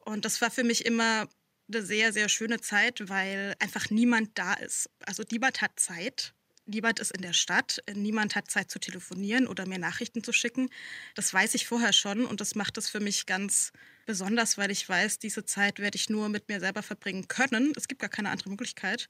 Und 0.05 0.25
das 0.25 0.41
war 0.41 0.51
für 0.51 0.63
mich 0.63 0.85
immer 0.85 1.27
eine 1.67 1.85
sehr, 1.85 2.13
sehr 2.13 2.29
schöne 2.29 2.59
Zeit, 2.59 3.07
weil 3.09 3.55
einfach 3.59 3.89
niemand 3.89 4.37
da 4.37 4.53
ist. 4.53 4.89
Also 5.05 5.23
niemand 5.31 5.61
hat 5.61 5.79
Zeit. 5.79 6.33
Niemand 6.71 6.99
ist 6.99 7.11
in 7.11 7.21
der 7.21 7.33
Stadt, 7.33 7.83
niemand 7.93 8.35
hat 8.35 8.49
Zeit 8.49 8.71
zu 8.71 8.79
telefonieren 8.79 9.45
oder 9.45 9.67
mir 9.67 9.77
Nachrichten 9.77 10.23
zu 10.23 10.31
schicken. 10.31 10.69
Das 11.15 11.33
weiß 11.33 11.53
ich 11.55 11.67
vorher 11.67 11.91
schon 11.91 12.25
und 12.25 12.39
das 12.39 12.55
macht 12.55 12.77
es 12.77 12.89
für 12.89 13.01
mich 13.01 13.25
ganz 13.25 13.73
besonders, 14.05 14.57
weil 14.57 14.71
ich 14.71 14.87
weiß, 14.87 15.19
diese 15.19 15.43
Zeit 15.43 15.79
werde 15.79 15.97
ich 15.97 16.09
nur 16.09 16.29
mit 16.29 16.47
mir 16.47 16.61
selber 16.61 16.81
verbringen 16.81 17.27
können. 17.27 17.73
Es 17.75 17.89
gibt 17.89 17.99
gar 17.99 18.09
keine 18.09 18.29
andere 18.29 18.49
Möglichkeit. 18.49 19.09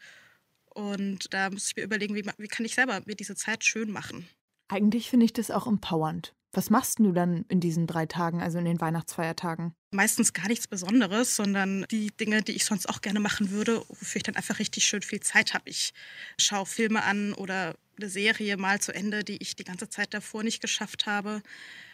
Und 0.74 1.32
da 1.34 1.52
muss 1.52 1.68
ich 1.68 1.76
mir 1.76 1.84
überlegen, 1.84 2.16
wie, 2.16 2.26
wie 2.38 2.48
kann 2.48 2.66
ich 2.66 2.74
selber 2.74 3.00
mir 3.06 3.16
diese 3.16 3.36
Zeit 3.36 3.64
schön 3.64 3.92
machen. 3.92 4.28
Eigentlich 4.68 5.10
finde 5.10 5.26
ich 5.26 5.34
das 5.34 5.52
auch 5.52 5.68
empowernd. 5.68 6.34
Was 6.54 6.70
machst 6.70 7.00
du 7.00 7.14
dann 7.14 7.46
in 7.48 7.62
diesen 7.62 7.88
drei 7.88 8.06
Tagen, 8.06 8.42
also 8.42 8.58
in 8.58 8.66
den 8.66 8.82
Weihnachtsfeiertagen? 8.82 9.74
Meistens 9.92 10.34
gar 10.34 10.48
nichts 10.48 10.68
Besonderes, 10.68 11.36
sondern 11.36 11.86
die 11.90 12.12
Dinge, 12.12 12.42
die 12.42 12.52
ich 12.52 12.66
sonst 12.66 12.90
auch 12.90 13.02
gerne 13.02 13.22
machen 13.22 13.52
würde, 13.52 13.84
wofür 13.88 14.18
ich 14.18 14.24
dann 14.24 14.36
einfach 14.36 14.60
richtig 14.60 14.86
schön 14.86 15.02
viel 15.02 15.22
Zeit 15.22 15.54
habe. 15.54 15.70
Ich 15.70 15.94
schaue 16.38 16.66
Filme 16.66 17.04
an 17.04 17.34
oder 17.34 17.76
eine 17.98 18.10
Serie 18.10 18.58
mal 18.58 18.82
zu 18.82 18.94
Ende, 18.94 19.24
die 19.24 19.38
ich 19.38 19.56
die 19.56 19.64
ganze 19.64 19.90
Zeit 19.90 20.14
davor 20.14 20.44
nicht 20.44 20.62
geschafft 20.62 21.06
habe. 21.06 21.42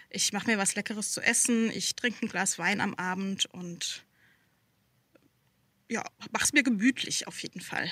Ich 0.09 0.33
mache 0.33 0.47
mir 0.47 0.57
was 0.57 0.75
Leckeres 0.75 1.11
zu 1.11 1.21
essen, 1.21 1.69
ich 1.69 1.95
trinke 1.95 2.25
ein 2.25 2.29
Glas 2.29 2.57
Wein 2.57 2.81
am 2.81 2.95
Abend 2.95 3.45
und 3.45 4.05
ja, 5.89 6.03
mache 6.31 6.45
es 6.45 6.53
mir 6.53 6.63
gemütlich 6.63 7.27
auf 7.27 7.41
jeden 7.43 7.61
Fall. 7.61 7.89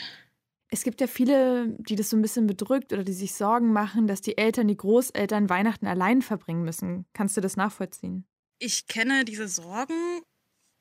Es 0.70 0.84
gibt 0.84 1.00
ja 1.00 1.08
viele, 1.08 1.76
die 1.80 1.96
das 1.96 2.10
so 2.10 2.18
ein 2.18 2.22
bisschen 2.22 2.48
bedrückt 2.48 2.92
oder 2.92 3.04
die 3.04 3.14
sich 3.14 3.34
Sorgen 3.34 3.72
machen, 3.72 4.08
dass 4.08 4.22
die 4.22 4.38
Eltern, 4.38 4.68
die 4.68 4.78
Großeltern 4.78 5.50
Weihnachten 5.50 5.86
allein 5.86 6.22
verbringen 6.22 6.64
müssen. 6.64 7.06
Kannst 7.14 7.38
du 7.38 7.42
das 7.42 7.56
nachvollziehen? 7.56 8.26
Ich 8.60 8.88
kenne 8.88 9.26
diese 9.26 9.48
Sorgen. 9.48 10.22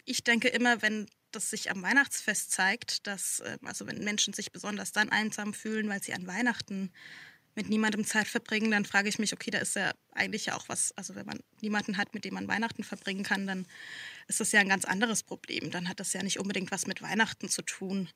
Ich 0.05 0.25
denke 0.25 0.49
immer, 0.49 0.81
wenn 0.83 1.07
das 1.33 1.51
sich 1.51 1.71
am 1.71 1.83
Weihnachtsfest 1.83 2.51
zeigt, 2.51 3.07
dass, 3.07 3.43
ähm, 3.45 3.59
also 3.65 3.87
wenn 3.87 4.03
Menschen 4.05 4.33
sich 4.33 4.53
besonders 4.53 4.93
dann 4.93 5.11
einsam 5.11 5.53
fühlen, 5.55 5.89
weil 5.89 6.03
sie 6.03 6.15
an 6.15 6.27
Weihnachten 6.27 6.91
mit 7.57 7.69
niemandem 7.69 8.05
Zeit 8.05 8.27
verbringen, 8.27 8.71
dann 8.71 8.85
frage 8.85 9.09
ich 9.09 9.19
mich, 9.19 9.33
okay, 9.33 9.51
da 9.51 9.59
ist 9.59 9.77
ja 9.77 9.93
eigentlich 10.13 10.47
ja 10.47 10.57
auch 10.57 10.69
was, 10.69 10.93
also 10.97 11.15
wenn 11.15 11.27
man 11.27 11.39
niemanden 11.61 11.97
hat, 11.97 12.15
mit 12.15 12.25
dem 12.25 12.35
man 12.35 12.49
Weihnachten 12.49 12.83
verbringen 12.83 13.23
kann, 13.23 13.47
dann 13.47 13.67
ist 14.27 14.41
das 14.41 14.53
ja 14.53 14.61
ein 14.61 14.69
ganz 14.69 14.85
anderes 14.85 15.23
Problem. 15.23 15.71
Dann 15.71 15.89
hat 15.89 16.01
das 16.01 16.13
ja 16.13 16.23
nicht 16.23 16.41
unbedingt 16.41 16.71
was 16.73 16.87
mit 16.87 17.03
Weihnachten 17.03 17.49
zu 17.49 17.63
tun. 17.63 18.09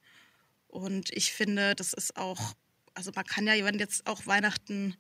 Und 0.68 1.10
ich 1.10 1.32
finde, 1.32 1.74
das 1.74 1.92
ist 1.92 2.16
auch, 2.16 2.54
also 2.94 3.10
man 3.14 3.24
kann 3.24 3.46
ja, 3.46 3.64
wenn 3.64 3.78
jetzt 3.78 4.06
auch 4.06 4.26
Weihnachten 4.26 4.96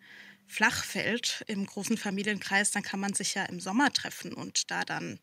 flach 0.46 0.84
fällt 0.84 1.44
im 1.46 1.66
großen 1.66 1.98
Familienkreis, 1.98 2.70
dann 2.70 2.82
kann 2.82 3.00
man 3.00 3.12
sich 3.12 3.34
ja 3.34 3.44
im 3.44 3.60
Sommer 3.60 3.92
treffen 3.92 4.32
und 4.32 4.70
da 4.70 4.84
dann 4.84 5.20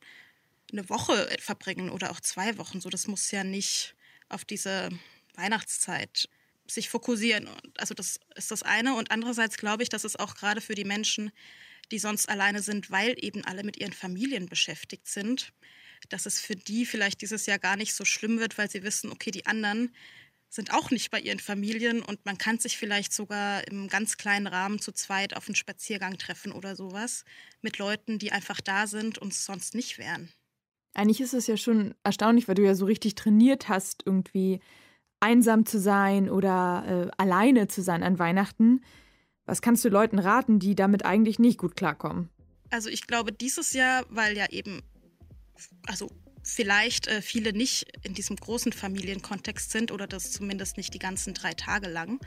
eine 0.71 0.87
Woche 0.89 1.27
verbringen 1.39 1.89
oder 1.89 2.11
auch 2.11 2.19
zwei 2.19 2.57
Wochen. 2.57 2.79
So, 2.79 2.89
das 2.89 3.07
muss 3.07 3.31
ja 3.31 3.43
nicht 3.43 3.95
auf 4.29 4.45
diese 4.45 4.89
Weihnachtszeit 5.35 6.29
sich 6.67 6.89
fokussieren. 6.89 7.49
Also 7.77 7.93
das 7.93 8.19
ist 8.35 8.51
das 8.51 8.63
eine. 8.63 8.95
Und 8.95 9.11
andererseits 9.11 9.57
glaube 9.57 9.83
ich, 9.83 9.89
dass 9.89 10.03
es 10.03 10.15
auch 10.15 10.35
gerade 10.35 10.61
für 10.61 10.75
die 10.75 10.85
Menschen, 10.85 11.31
die 11.91 11.99
sonst 11.99 12.29
alleine 12.29 12.61
sind, 12.61 12.89
weil 12.89 13.15
eben 13.23 13.43
alle 13.45 13.63
mit 13.63 13.77
ihren 13.77 13.93
Familien 13.93 14.47
beschäftigt 14.47 15.07
sind, 15.07 15.53
dass 16.09 16.25
es 16.25 16.39
für 16.39 16.55
die 16.55 16.85
vielleicht 16.85 17.21
dieses 17.21 17.45
Jahr 17.45 17.59
gar 17.59 17.75
nicht 17.75 17.93
so 17.93 18.05
schlimm 18.05 18.39
wird, 18.39 18.57
weil 18.57 18.69
sie 18.69 18.83
wissen, 18.83 19.11
okay, 19.11 19.31
die 19.31 19.45
anderen 19.45 19.95
sind 20.55 20.73
auch 20.73 20.89
nicht 20.89 21.11
bei 21.11 21.19
ihren 21.19 21.39
Familien 21.39 22.01
und 22.01 22.25
man 22.25 22.37
kann 22.37 22.57
sich 22.57 22.77
vielleicht 22.77 23.13
sogar 23.13 23.67
im 23.67 23.87
ganz 23.89 24.17
kleinen 24.17 24.47
Rahmen 24.47 24.79
zu 24.79 24.91
zweit 24.91 25.35
auf 25.35 25.47
einen 25.47 25.55
Spaziergang 25.55 26.17
treffen 26.17 26.51
oder 26.51 26.75
sowas 26.75 27.25
mit 27.61 27.77
Leuten, 27.77 28.17
die 28.17 28.31
einfach 28.31 28.61
da 28.61 28.87
sind 28.87 29.17
und 29.17 29.33
es 29.33 29.45
sonst 29.45 29.75
nicht 29.75 29.97
wären. 29.97 30.29
Eigentlich 30.93 31.19
ist 31.19 31.33
es 31.33 31.47
ja 31.47 31.57
schon 31.57 31.93
erstaunlich, 32.03 32.47
weil 32.47 32.55
du 32.55 32.63
ja 32.63 32.73
so 32.73 32.85
richtig 32.85 33.15
trainiert 33.15 33.67
hast, 33.67 34.03
irgendwie 34.05 34.61
einsam 35.19 35.65
zu 35.65 35.79
sein 35.79 36.29
oder 36.29 37.09
äh, 37.09 37.21
alleine 37.21 37.67
zu 37.67 37.81
sein 37.81 38.01
an 38.01 38.17
Weihnachten. 38.17 38.81
Was 39.45 39.61
kannst 39.61 39.83
du 39.83 39.89
Leuten 39.89 40.19
raten, 40.19 40.59
die 40.59 40.73
damit 40.73 41.03
eigentlich 41.03 41.37
nicht 41.37 41.57
gut 41.57 41.75
klarkommen? 41.75 42.29
Also 42.69 42.89
ich 42.89 43.07
glaube, 43.07 43.31
dieses 43.31 43.73
Jahr, 43.73 44.05
weil 44.09 44.37
ja 44.37 44.49
eben, 44.49 44.81
also 45.85 46.09
vielleicht 46.45 47.07
äh, 47.07 47.21
viele 47.21 47.53
nicht 47.53 47.87
in 48.03 48.13
diesem 48.13 48.35
großen 48.35 48.71
Familienkontext 48.71 49.71
sind 49.71 49.91
oder 49.91 50.07
das 50.07 50.31
zumindest 50.31 50.77
nicht 50.77 50.93
die 50.93 50.99
ganzen 50.99 51.33
drei 51.33 51.53
Tage 51.53 51.89
lang, 51.89 52.19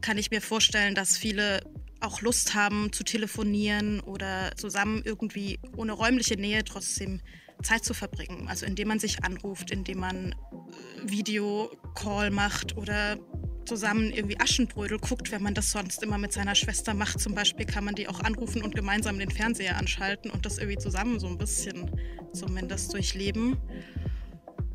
kann 0.00 0.18
ich 0.18 0.30
mir 0.30 0.40
vorstellen, 0.40 0.94
dass 0.94 1.18
viele 1.18 1.60
auch 2.00 2.20
Lust 2.20 2.54
haben 2.54 2.92
zu 2.92 3.02
telefonieren 3.02 4.00
oder 4.00 4.52
zusammen 4.56 5.02
irgendwie 5.04 5.58
ohne 5.76 5.92
räumliche 5.92 6.36
Nähe 6.36 6.64
trotzdem 6.64 7.20
Zeit 7.62 7.84
zu 7.84 7.94
verbringen. 7.94 8.48
Also 8.48 8.66
indem 8.66 8.88
man 8.88 8.98
sich 8.98 9.24
anruft, 9.24 9.70
indem 9.70 9.98
man 9.98 10.32
äh, 10.32 11.10
Videocall 11.10 12.30
macht 12.30 12.76
oder 12.76 13.18
zusammen 13.64 14.10
irgendwie 14.10 14.38
Aschenbrödel 14.40 14.98
guckt, 14.98 15.30
wenn 15.32 15.42
man 15.42 15.54
das 15.54 15.70
sonst 15.70 16.02
immer 16.02 16.18
mit 16.18 16.32
seiner 16.32 16.54
Schwester 16.54 16.94
macht. 16.94 17.20
Zum 17.20 17.34
Beispiel 17.34 17.66
kann 17.66 17.84
man 17.84 17.94
die 17.94 18.08
auch 18.08 18.20
anrufen 18.20 18.62
und 18.62 18.74
gemeinsam 18.74 19.18
den 19.18 19.30
Fernseher 19.30 19.76
anschalten 19.76 20.30
und 20.30 20.46
das 20.46 20.58
irgendwie 20.58 20.78
zusammen 20.78 21.18
so 21.20 21.26
ein 21.26 21.38
bisschen 21.38 21.90
zumindest 22.32 22.92
durchleben. 22.92 23.56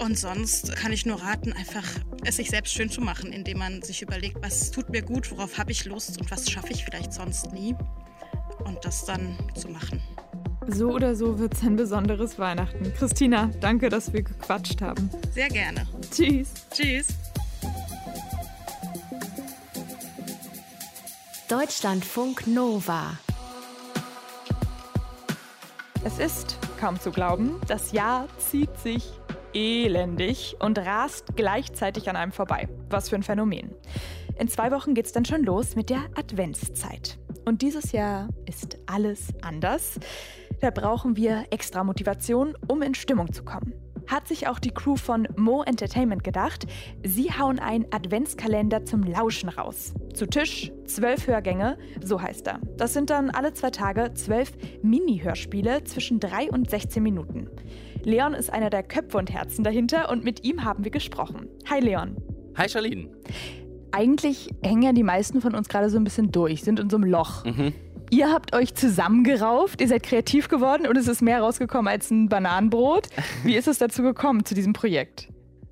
Und 0.01 0.17
sonst 0.17 0.75
kann 0.77 0.93
ich 0.93 1.05
nur 1.05 1.21
raten, 1.21 1.51
einfach 1.51 1.83
es 2.23 2.37
sich 2.37 2.49
selbst 2.49 2.73
schön 2.73 2.89
zu 2.89 3.01
machen, 3.01 3.33
indem 3.33 3.59
man 3.59 3.81
sich 3.81 4.01
überlegt, 4.01 4.37
was 4.41 4.71
tut 4.71 4.89
mir 4.89 5.01
gut, 5.01 5.29
worauf 5.31 5.57
habe 5.57 5.71
ich 5.71 5.85
Lust 5.85 6.19
und 6.19 6.31
was 6.31 6.49
schaffe 6.49 6.71
ich 6.71 6.85
vielleicht 6.85 7.13
sonst 7.13 7.51
nie. 7.51 7.75
Und 8.63 8.83
das 8.83 9.05
dann 9.05 9.37
zu 9.55 9.69
machen. 9.69 10.01
So 10.67 10.91
oder 10.91 11.15
so 11.15 11.39
wird 11.39 11.53
es 11.53 11.63
ein 11.63 11.75
besonderes 11.75 12.37
Weihnachten. 12.37 12.93
Christina, 12.93 13.49
danke, 13.59 13.89
dass 13.89 14.13
wir 14.13 14.21
gequatscht 14.21 14.81
haben. 14.81 15.09
Sehr 15.33 15.49
gerne. 15.49 15.87
Tschüss. 16.11 16.53
Tschüss. 16.71 17.07
Deutschlandfunk 21.49 22.45
Nova. 22.45 23.17
Es 26.03 26.19
ist 26.19 26.59
kaum 26.79 26.99
zu 26.99 27.09
glauben, 27.09 27.59
das 27.67 27.91
Jahr 27.91 28.27
zieht 28.37 28.77
sich 28.77 29.11
elendig 29.55 30.57
und 30.59 30.77
rast 30.77 31.35
gleichzeitig 31.35 32.07
an 32.07 32.15
einem 32.15 32.31
vorbei. 32.31 32.69
Was 32.91 33.09
für 33.09 33.15
ein 33.15 33.23
Phänomen. 33.23 33.71
In 34.37 34.47
zwei 34.47 34.69
Wochen 34.69 34.93
geht 34.93 35.07
es 35.07 35.11
dann 35.11 35.25
schon 35.25 35.43
los 35.43 35.75
mit 35.75 35.89
der 35.89 36.03
Adventszeit. 36.13 37.17
Und 37.45 37.63
dieses 37.63 37.93
Jahr 37.93 38.29
ist 38.45 38.77
alles 38.85 39.29
anders. 39.41 39.99
Da 40.61 40.69
brauchen 40.69 41.15
wir 41.15 41.45
extra 41.49 41.83
Motivation, 41.83 42.55
um 42.67 42.83
in 42.83 42.93
Stimmung 42.93 43.33
zu 43.33 43.43
kommen. 43.43 43.73
Hat 44.05 44.27
sich 44.27 44.47
auch 44.47 44.59
die 44.59 44.71
Crew 44.71 44.97
von 44.97 45.27
Mo 45.35 45.63
Entertainment 45.63 46.23
gedacht. 46.23 46.67
Sie 47.03 47.31
hauen 47.31 47.57
einen 47.57 47.91
Adventskalender 47.91 48.85
zum 48.85 49.01
Lauschen 49.01 49.49
raus. 49.49 49.95
Zu 50.13 50.25
Tisch 50.27 50.71
zwölf 50.85 51.27
Hörgänge, 51.27 51.77
so 52.03 52.21
heißt 52.21 52.47
er. 52.47 52.59
Das 52.77 52.93
sind 52.93 53.09
dann 53.09 53.29
alle 53.29 53.53
zwei 53.53 53.69
Tage 53.69 54.13
zwölf 54.13 54.51
Mini-Hörspiele 54.81 55.83
zwischen 55.83 56.19
drei 56.19 56.49
und 56.49 56.69
16 56.69 57.01
Minuten. 57.01 57.49
Leon 58.03 58.33
ist 58.33 58.51
einer 58.51 58.69
der 58.69 58.83
Köpfe 58.83 59.17
und 59.17 59.31
Herzen 59.31 59.63
dahinter 59.63 60.09
und 60.09 60.23
mit 60.23 60.43
ihm 60.43 60.63
haben 60.63 60.83
wir 60.83 60.91
gesprochen. 60.91 61.47
Hi 61.69 61.79
Leon. 61.79 62.17
Hi 62.55 62.67
Charlene. 62.67 63.09
Eigentlich 63.91 64.49
hängen 64.61 64.81
ja 64.81 64.93
die 64.93 65.03
meisten 65.03 65.41
von 65.41 65.55
uns 65.55 65.69
gerade 65.69 65.89
so 65.89 65.97
ein 65.97 66.03
bisschen 66.03 66.31
durch, 66.31 66.63
sind 66.63 66.79
in 66.79 66.89
so 66.89 66.97
einem 66.97 67.09
Loch. 67.09 67.45
Mhm. 67.45 67.73
Ihr 68.11 68.31
habt 68.31 68.55
euch 68.55 68.73
zusammengerauft, 68.73 69.81
ihr 69.81 69.87
seid 69.87 70.03
kreativ 70.03 70.47
geworden 70.47 70.87
und 70.87 70.97
es 70.97 71.07
ist 71.07 71.21
mehr 71.21 71.41
rausgekommen 71.41 71.87
als 71.87 72.09
ein 72.09 72.27
Bananenbrot. 72.27 73.07
Wie 73.43 73.55
ist 73.55 73.67
es 73.67 73.77
dazu 73.77 74.01
gekommen, 74.01 74.45
zu 74.45 74.55
diesem 74.55 74.73
Projekt? 74.73 75.29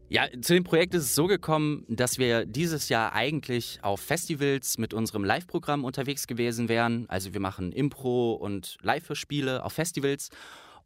Ja, 0.09 0.25
zu 0.41 0.53
dem 0.53 0.63
Projekt 0.63 0.93
ist 0.93 1.03
es 1.03 1.15
so 1.15 1.27
gekommen, 1.27 1.83
dass 1.89 2.17
wir 2.17 2.45
dieses 2.45 2.87
Jahr 2.87 3.11
eigentlich 3.11 3.79
auf 3.81 3.99
Festivals 3.99 4.77
mit 4.77 4.93
unserem 4.93 5.25
Live-Programm 5.25 5.83
unterwegs 5.83 6.27
gewesen 6.27 6.69
wären. 6.69 7.09
Also 7.09 7.33
wir 7.33 7.41
machen 7.41 7.73
Impro 7.73 8.31
und 8.31 8.77
Live-Spiele 8.81 9.65
auf 9.65 9.73
Festivals. 9.73 10.29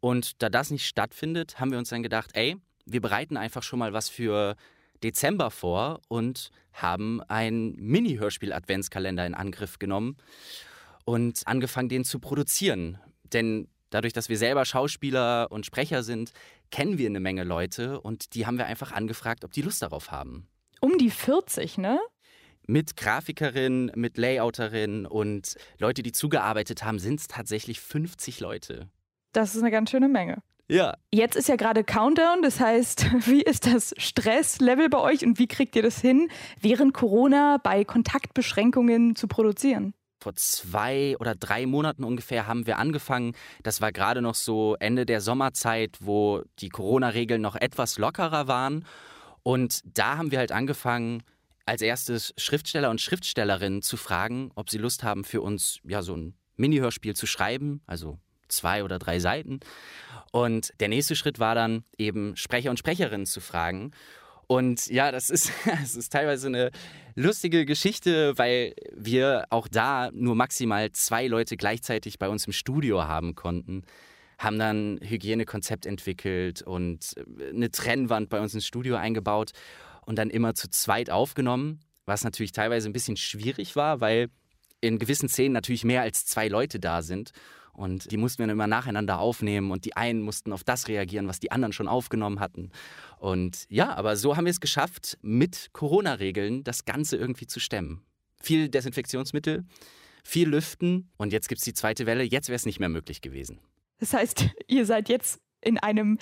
Und 0.00 0.42
da 0.42 0.48
das 0.48 0.72
nicht 0.72 0.88
stattfindet, 0.88 1.60
haben 1.60 1.70
wir 1.70 1.78
uns 1.78 1.90
dann 1.90 2.02
gedacht, 2.02 2.30
ey, 2.34 2.56
wir 2.84 3.00
bereiten 3.00 3.36
einfach 3.36 3.62
schon 3.62 3.78
mal 3.78 3.92
was 3.92 4.08
für 4.08 4.56
Dezember 5.04 5.52
vor 5.52 6.00
und 6.08 6.50
haben 6.72 7.20
einen 7.22 7.76
Mini-Hörspiel-Adventskalender 7.76 9.24
in 9.24 9.34
Angriff 9.34 9.78
genommen 9.78 10.16
und 11.04 11.42
angefangen, 11.46 11.88
den 11.88 12.04
zu 12.04 12.18
produzieren. 12.18 12.98
Denn 13.32 13.68
dadurch, 13.92 14.12
dass 14.12 14.28
wir 14.28 14.38
selber 14.38 14.64
Schauspieler 14.64 15.48
und 15.50 15.66
Sprecher 15.66 16.02
sind, 16.02 16.32
kennen 16.70 16.98
wir 16.98 17.06
eine 17.06 17.20
Menge 17.20 17.44
Leute 17.44 18.00
und 18.00 18.34
die 18.34 18.46
haben 18.46 18.58
wir 18.58 18.66
einfach 18.66 18.92
angefragt, 18.92 19.44
ob 19.44 19.52
die 19.52 19.62
Lust 19.62 19.82
darauf 19.82 20.10
haben. 20.10 20.48
Um 20.80 20.98
die 20.98 21.10
40, 21.10 21.78
ne? 21.78 22.00
Mit 22.66 22.96
Grafikerin, 22.96 23.92
mit 23.94 24.16
Layouterin 24.18 25.06
und 25.06 25.56
Leute, 25.78 26.02
die 26.02 26.12
zugearbeitet 26.12 26.84
haben, 26.84 26.98
sind 26.98 27.20
es 27.20 27.26
tatsächlich 27.26 27.80
50 27.80 28.40
Leute. 28.40 28.88
Das 29.32 29.54
ist 29.54 29.62
eine 29.62 29.70
ganz 29.70 29.90
schöne 29.90 30.08
Menge. 30.08 30.42
Ja. 30.68 30.96
Jetzt 31.12 31.36
ist 31.36 31.48
ja 31.48 31.56
gerade 31.56 31.84
Countdown, 31.84 32.42
das 32.42 32.60
heißt, 32.60 33.12
wie 33.26 33.42
ist 33.42 33.66
das 33.66 33.94
Stresslevel 33.98 34.88
bei 34.88 34.98
euch 34.98 35.24
und 35.24 35.38
wie 35.38 35.48
kriegt 35.48 35.76
ihr 35.76 35.82
das 35.82 36.00
hin, 36.00 36.28
während 36.60 36.94
Corona 36.94 37.58
bei 37.62 37.84
Kontaktbeschränkungen 37.84 39.16
zu 39.16 39.28
produzieren? 39.28 39.94
Vor 40.22 40.34
zwei 40.36 41.16
oder 41.18 41.34
drei 41.34 41.66
Monaten 41.66 42.04
ungefähr 42.04 42.46
haben 42.46 42.66
wir 42.66 42.78
angefangen. 42.78 43.34
Das 43.62 43.80
war 43.80 43.92
gerade 43.92 44.22
noch 44.22 44.36
so 44.36 44.76
Ende 44.78 45.04
der 45.04 45.20
Sommerzeit, 45.20 45.98
wo 46.00 46.42
die 46.60 46.68
Corona-Regeln 46.68 47.42
noch 47.42 47.56
etwas 47.56 47.98
lockerer 47.98 48.46
waren. 48.46 48.84
Und 49.42 49.80
da 49.84 50.16
haben 50.16 50.30
wir 50.30 50.38
halt 50.38 50.52
angefangen, 50.52 51.24
als 51.66 51.82
erstes 51.82 52.32
Schriftsteller 52.36 52.90
und 52.90 53.00
Schriftstellerinnen 53.00 53.82
zu 53.82 53.96
fragen, 53.96 54.50
ob 54.54 54.70
sie 54.70 54.78
Lust 54.78 55.02
haben, 55.02 55.24
für 55.24 55.42
uns 55.42 55.80
ja 55.84 56.02
so 56.02 56.16
ein 56.16 56.34
Mini-Hörspiel 56.56 57.14
zu 57.14 57.26
schreiben, 57.26 57.82
also 57.86 58.18
zwei 58.48 58.84
oder 58.84 58.98
drei 58.98 59.18
Seiten. 59.18 59.60
Und 60.30 60.72
der 60.80 60.88
nächste 60.88 61.16
Schritt 61.16 61.38
war 61.38 61.54
dann 61.54 61.84
eben 61.98 62.36
Sprecher 62.36 62.70
und 62.70 62.78
Sprecherinnen 62.78 63.26
zu 63.26 63.40
fragen. 63.40 63.92
Und 64.52 64.88
ja, 64.88 65.10
das 65.10 65.30
ist, 65.30 65.50
das 65.64 65.96
ist 65.96 66.12
teilweise 66.12 66.48
eine 66.48 66.70
lustige 67.14 67.64
Geschichte, 67.64 68.36
weil 68.36 68.74
wir 68.94 69.46
auch 69.48 69.66
da 69.66 70.10
nur 70.12 70.34
maximal 70.34 70.92
zwei 70.92 71.26
Leute 71.26 71.56
gleichzeitig 71.56 72.18
bei 72.18 72.28
uns 72.28 72.46
im 72.46 72.52
Studio 72.52 73.04
haben 73.04 73.34
konnten. 73.34 73.82
Haben 74.36 74.58
dann 74.58 75.00
Hygienekonzept 75.02 75.86
entwickelt 75.86 76.60
und 76.60 77.14
äh, 77.16 77.48
eine 77.48 77.70
Trennwand 77.70 78.28
bei 78.28 78.40
uns 78.40 78.52
ins 78.52 78.66
Studio 78.66 78.96
eingebaut 78.96 79.52
und 80.04 80.16
dann 80.16 80.28
immer 80.28 80.54
zu 80.54 80.68
zweit 80.68 81.08
aufgenommen, 81.08 81.80
was 82.04 82.22
natürlich 82.22 82.52
teilweise 82.52 82.90
ein 82.90 82.92
bisschen 82.92 83.16
schwierig 83.16 83.74
war, 83.74 84.02
weil 84.02 84.28
in 84.82 84.98
gewissen 84.98 85.30
Szenen 85.30 85.54
natürlich 85.54 85.84
mehr 85.84 86.02
als 86.02 86.26
zwei 86.26 86.48
Leute 86.48 86.78
da 86.78 87.00
sind. 87.00 87.30
Und 87.72 88.10
die 88.12 88.18
mussten 88.18 88.40
wir 88.40 88.46
dann 88.46 88.56
immer 88.56 88.66
nacheinander 88.66 89.18
aufnehmen 89.18 89.70
und 89.70 89.86
die 89.86 89.96
einen 89.96 90.20
mussten 90.20 90.52
auf 90.52 90.62
das 90.62 90.88
reagieren, 90.88 91.26
was 91.26 91.40
die 91.40 91.50
anderen 91.50 91.72
schon 91.72 91.88
aufgenommen 91.88 92.38
hatten. 92.38 92.70
Und 93.18 93.64
ja, 93.68 93.94
aber 93.94 94.16
so 94.16 94.36
haben 94.36 94.44
wir 94.44 94.50
es 94.50 94.60
geschafft, 94.60 95.18
mit 95.22 95.70
Corona-Regeln 95.72 96.64
das 96.64 96.84
Ganze 96.84 97.16
irgendwie 97.16 97.46
zu 97.46 97.60
stemmen. 97.60 98.02
Viel 98.42 98.68
Desinfektionsmittel, 98.68 99.64
viel 100.22 100.48
Lüften 100.48 101.10
und 101.16 101.32
jetzt 101.32 101.48
gibt 101.48 101.60
es 101.60 101.64
die 101.64 101.72
zweite 101.72 102.04
Welle. 102.04 102.24
Jetzt 102.24 102.48
wäre 102.48 102.56
es 102.56 102.66
nicht 102.66 102.78
mehr 102.78 102.90
möglich 102.90 103.22
gewesen. 103.22 103.60
Das 103.98 104.12
heißt, 104.12 104.50
ihr 104.68 104.84
seid 104.84 105.08
jetzt 105.08 105.40
in 105.62 105.78
einem 105.78 106.18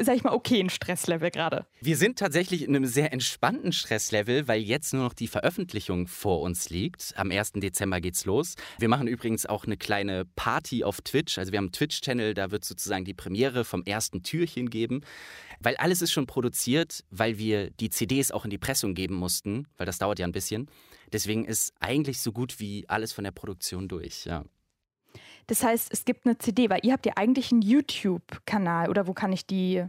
sag 0.00 0.16
ich 0.16 0.24
mal, 0.24 0.32
okay 0.32 0.60
ein 0.60 0.70
Stresslevel 0.70 1.30
gerade? 1.30 1.66
Wir 1.80 1.96
sind 1.96 2.18
tatsächlich 2.18 2.62
in 2.62 2.74
einem 2.74 2.86
sehr 2.86 3.12
entspannten 3.12 3.72
Stresslevel, 3.72 4.48
weil 4.48 4.60
jetzt 4.60 4.92
nur 4.92 5.02
noch 5.02 5.12
die 5.12 5.28
Veröffentlichung 5.28 6.06
vor 6.06 6.40
uns 6.40 6.70
liegt. 6.70 7.12
Am 7.16 7.30
1. 7.30 7.52
Dezember 7.54 8.00
geht's 8.00 8.24
los. 8.24 8.54
Wir 8.78 8.88
machen 8.88 9.06
übrigens 9.06 9.46
auch 9.46 9.64
eine 9.64 9.76
kleine 9.76 10.24
Party 10.24 10.84
auf 10.84 11.00
Twitch. 11.02 11.38
Also 11.38 11.52
wir 11.52 11.58
haben 11.58 11.66
einen 11.66 11.72
Twitch-Channel, 11.72 12.34
da 12.34 12.50
wird 12.50 12.64
sozusagen 12.64 13.04
die 13.04 13.14
Premiere 13.14 13.64
vom 13.64 13.82
ersten 13.84 14.22
Türchen 14.22 14.70
geben. 14.70 15.02
Weil 15.60 15.76
alles 15.76 16.02
ist 16.02 16.12
schon 16.12 16.26
produziert, 16.26 17.04
weil 17.10 17.38
wir 17.38 17.70
die 17.70 17.90
CDs 17.90 18.32
auch 18.32 18.44
in 18.44 18.50
die 18.50 18.58
Pressung 18.58 18.94
geben 18.94 19.14
mussten, 19.14 19.66
weil 19.76 19.86
das 19.86 19.98
dauert 19.98 20.18
ja 20.18 20.26
ein 20.26 20.32
bisschen. 20.32 20.68
Deswegen 21.12 21.44
ist 21.44 21.72
eigentlich 21.78 22.20
so 22.20 22.32
gut 22.32 22.58
wie 22.58 22.88
alles 22.88 23.12
von 23.12 23.24
der 23.24 23.30
Produktion 23.32 23.86
durch, 23.86 24.24
ja. 24.24 24.44
Das 25.46 25.62
heißt, 25.62 25.92
es 25.92 26.04
gibt 26.04 26.26
eine 26.26 26.38
CD, 26.38 26.70
weil 26.70 26.80
ihr 26.82 26.92
habt 26.92 27.06
ja 27.06 27.12
eigentlich 27.16 27.52
einen 27.52 27.62
YouTube-Kanal 27.62 28.88
oder 28.88 29.06
wo 29.06 29.12
kann 29.12 29.32
ich 29.32 29.46
die 29.46 29.84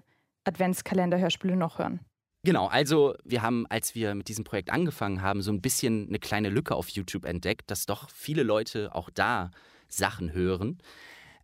Adventskalender-Hörspiele 0.45 1.55
noch 1.55 1.79
hören? 1.79 1.99
Genau, 2.45 2.67
also 2.67 3.15
wir 3.23 3.41
haben, 3.41 3.65
als 3.67 3.95
wir 3.95 4.15
mit 4.15 4.27
diesem 4.27 4.43
Projekt 4.43 4.69
angefangen 4.69 5.21
haben, 5.21 5.41
so 5.41 5.51
ein 5.51 5.61
bisschen 5.61 6.09
eine 6.09 6.19
kleine 6.19 6.49
Lücke 6.49 6.75
auf 6.75 6.89
YouTube 6.89 7.23
entdeckt, 7.23 7.71
dass 7.71 7.85
doch 7.85 8.09
viele 8.09 8.43
Leute 8.43 8.93
auch 8.93 9.09
da 9.09 9.51
Sachen 9.87 10.33
hören. 10.33 10.79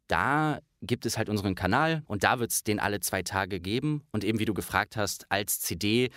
Da 0.08 0.60
gibt 0.82 1.06
es 1.06 1.18
halt 1.18 1.30
unseren 1.30 1.56
Kanal 1.56 2.04
und 2.06 2.24
da 2.24 2.40
wird 2.40 2.52
es 2.52 2.64
den 2.64 2.80
alle 2.80 3.00
zwei 3.00 3.22
Tage 3.22 3.62
geben. 3.62 4.04
Und 4.12 4.26
eben 4.26 4.40
wie 4.40 4.46
du 4.46 4.54
gefragt 4.54 4.98
hast, 4.98 5.32
als 5.32 5.60
CD 5.60 6.10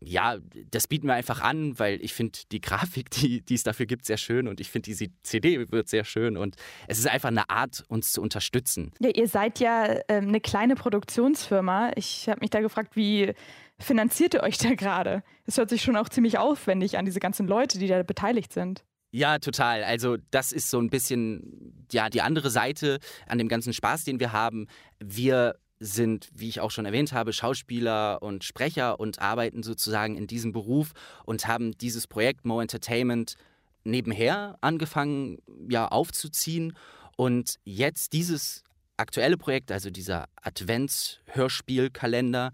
ja, 0.00 0.38
das 0.70 0.88
bieten 0.88 1.06
wir 1.06 1.14
einfach 1.14 1.42
an, 1.42 1.78
weil 1.78 2.02
ich 2.02 2.14
finde 2.14 2.38
die 2.50 2.60
Grafik, 2.60 3.10
die, 3.10 3.42
die 3.42 3.54
es 3.54 3.62
dafür 3.62 3.86
gibt, 3.86 4.06
sehr 4.06 4.16
schön 4.16 4.48
und 4.48 4.60
ich 4.60 4.70
finde 4.70 4.86
diese 4.86 5.06
CD 5.22 5.70
wird 5.70 5.88
sehr 5.88 6.04
schön 6.04 6.36
und 6.36 6.56
es 6.88 6.98
ist 6.98 7.06
einfach 7.06 7.28
eine 7.28 7.48
Art, 7.50 7.84
uns 7.88 8.12
zu 8.12 8.22
unterstützen. 8.22 8.92
Ja, 8.98 9.10
ihr 9.14 9.28
seid 9.28 9.60
ja 9.60 10.00
ähm, 10.08 10.28
eine 10.28 10.40
kleine 10.40 10.74
Produktionsfirma. 10.74 11.92
Ich 11.96 12.28
habe 12.28 12.40
mich 12.40 12.50
da 12.50 12.60
gefragt, 12.60 12.96
wie 12.96 13.32
finanziert 13.78 14.34
ihr 14.34 14.42
euch 14.42 14.58
da 14.58 14.74
gerade? 14.74 15.22
Es 15.46 15.58
hört 15.58 15.70
sich 15.70 15.82
schon 15.82 15.96
auch 15.96 16.08
ziemlich 16.08 16.38
aufwendig 16.38 16.96
an, 16.96 17.04
diese 17.04 17.20
ganzen 17.20 17.46
Leute, 17.46 17.78
die 17.78 17.86
da 17.86 18.02
beteiligt 18.02 18.52
sind. 18.52 18.84
Ja, 19.12 19.38
total. 19.38 19.82
Also 19.82 20.16
das 20.30 20.52
ist 20.52 20.70
so 20.70 20.78
ein 20.78 20.88
bisschen 20.88 21.84
ja 21.92 22.08
die 22.08 22.22
andere 22.22 22.48
Seite 22.48 23.00
an 23.26 23.38
dem 23.38 23.48
ganzen 23.48 23.72
Spaß, 23.72 24.04
den 24.04 24.20
wir 24.20 24.32
haben. 24.32 24.68
Wir 25.00 25.56
sind, 25.80 26.28
wie 26.34 26.48
ich 26.48 26.60
auch 26.60 26.70
schon 26.70 26.84
erwähnt 26.84 27.12
habe, 27.12 27.32
Schauspieler 27.32 28.22
und 28.22 28.44
Sprecher 28.44 29.00
und 29.00 29.18
arbeiten 29.18 29.62
sozusagen 29.62 30.16
in 30.16 30.26
diesem 30.26 30.52
Beruf 30.52 30.92
und 31.24 31.48
haben 31.48 31.72
dieses 31.78 32.06
Projekt 32.06 32.44
Mo 32.44 32.60
Entertainment 32.60 33.34
nebenher 33.82 34.58
angefangen 34.60 35.38
ja 35.68 35.88
aufzuziehen 35.88 36.76
und 37.16 37.56
jetzt 37.64 38.12
dieses 38.12 38.62
aktuelle 39.00 39.36
Projekt, 39.38 39.72
also 39.72 39.90
dieser 39.90 40.28
Advents-Hörspielkalender, 40.42 42.52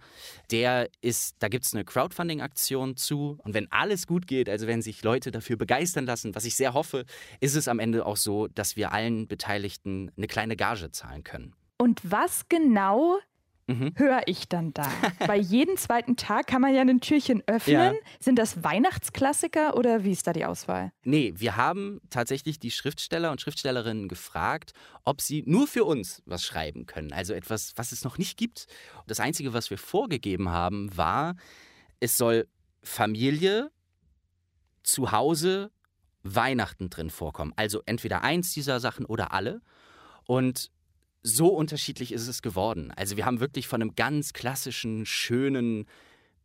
der 0.51 0.89
ist, 1.01 1.35
da 1.41 1.49
gibt 1.49 1.65
es 1.65 1.75
eine 1.75 1.85
Crowdfunding-Aktion 1.85 2.97
zu. 2.97 3.39
Und 3.43 3.53
wenn 3.53 3.67
alles 3.73 4.07
gut 4.07 4.29
geht, 4.29 4.49
also 4.49 4.69
wenn 4.69 4.81
sich 4.81 5.03
Leute 5.03 5.33
dafür 5.33 5.57
begeistern 5.57 6.07
lassen, 6.07 6.37
was 6.37 6.45
ich 6.45 6.55
sehr 6.55 6.73
hoffe, 6.73 7.05
ist 7.41 7.57
es 7.57 7.67
am 7.69 7.81
Ende 7.81 8.07
auch 8.07 8.17
so, 8.17 8.47
dass 8.47 8.77
wir 8.77 8.93
allen 8.93 9.27
Beteiligten 9.27 10.13
eine 10.17 10.29
kleine 10.29 10.57
Gage 10.57 10.93
zahlen 10.93 11.25
können. 11.25 11.53
Und 11.79 12.01
was 12.03 12.49
genau 12.49 13.19
mhm. 13.67 13.93
höre 13.97 14.23
ich 14.27 14.49
dann 14.49 14.73
da? 14.73 14.91
Bei 15.27 15.37
jedem 15.37 15.77
zweiten 15.77 16.17
Tag 16.17 16.47
kann 16.47 16.63
man 16.63 16.75
ja 16.75 16.81
ein 16.81 17.01
Türchen 17.01 17.43
öffnen. 17.47 17.95
Ja. 17.95 18.01
Sind 18.19 18.39
das 18.39 18.63
Weihnachtsklassiker 18.63 19.77
oder 19.77 20.05
wie 20.05 20.13
ist 20.13 20.27
da 20.27 20.33
die 20.33 20.45
Auswahl? 20.45 20.93
Nee, 21.05 21.35
wir 21.37 21.57
haben 21.57 22.01
tatsächlich 22.11 22.59
die 22.59 22.71
Schriftsteller 22.71 23.31
und 23.31 23.41
Schriftstellerinnen 23.41 24.09
gefragt, 24.09 24.73
ob 25.05 25.21
sie 25.21 25.43
nur 25.47 25.67
für 25.67 25.85
uns 25.85 26.23
was 26.27 26.45
schreiben 26.45 26.87
können. 26.87 27.13
Also 27.13 27.35
etwas, 27.35 27.73
was 27.77 27.93
es 27.93 28.05
noch 28.05 28.19
nicht 28.19 28.39
gibt. 28.39 28.67
Das 29.07 29.21
Einzige, 29.21 29.53
was 29.53 29.71
wir 29.71 29.79
vorgegeben 29.79 30.49
haben, 30.49 30.97
war, 30.97 31.37
es 32.01 32.17
soll 32.17 32.49
Familie, 32.83 33.71
Zuhause, 34.83 35.71
Weihnachten 36.23 36.91
drin 36.91 37.11
vorkommen. 37.11 37.53
Also 37.57 37.83
entweder 37.87 38.23
eins 38.23 38.53
dieser 38.53 38.81
Sachen 38.81 39.05
oder 39.05 39.33
alle. 39.33 39.61
Und 40.27 40.71
so 41.27 41.49
unterschiedlich 41.49 42.13
ist 42.13 42.29
es 42.29 42.41
geworden. 42.41 42.93
Also 42.95 43.17
wir 43.17 43.27
haben 43.27 43.41
wirklich 43.41 43.67
von 43.67 43.83
einem 43.83 43.95
ganz 43.97 44.33
klassischen, 44.33 45.05
schönen 45.07 45.87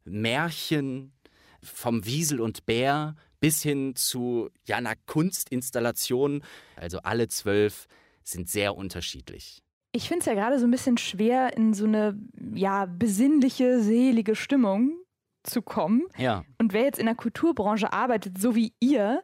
Märchen 0.05 1.13
vom 1.61 2.05
Wiesel 2.05 2.41
und 2.41 2.65
Bär 2.65 3.15
bis 3.39 3.61
hin 3.61 3.95
zu 3.95 4.49
ja, 4.65 4.77
einer 4.77 4.95
Kunstinstallation. 5.05 6.43
Also 6.75 6.99
alle 7.03 7.27
zwölf 7.27 7.87
sind 8.23 8.49
sehr 8.49 8.75
unterschiedlich. 8.75 9.61
Ich 9.91 10.07
finde 10.07 10.21
es 10.21 10.25
ja 10.25 10.33
gerade 10.33 10.57
so 10.57 10.65
ein 10.65 10.71
bisschen 10.71 10.97
schwer, 10.97 11.55
in 11.55 11.73
so 11.73 11.85
eine 11.85 12.17
ja, 12.53 12.85
besinnliche, 12.85 13.81
selige 13.81 14.35
Stimmung 14.35 14.97
zu 15.43 15.61
kommen. 15.61 16.03
Ja. 16.17 16.43
Und 16.57 16.73
wer 16.73 16.83
jetzt 16.83 16.99
in 16.99 17.05
der 17.05 17.15
Kulturbranche 17.15 17.93
arbeitet, 17.93 18.39
so 18.39 18.55
wie 18.55 18.73
ihr, 18.79 19.21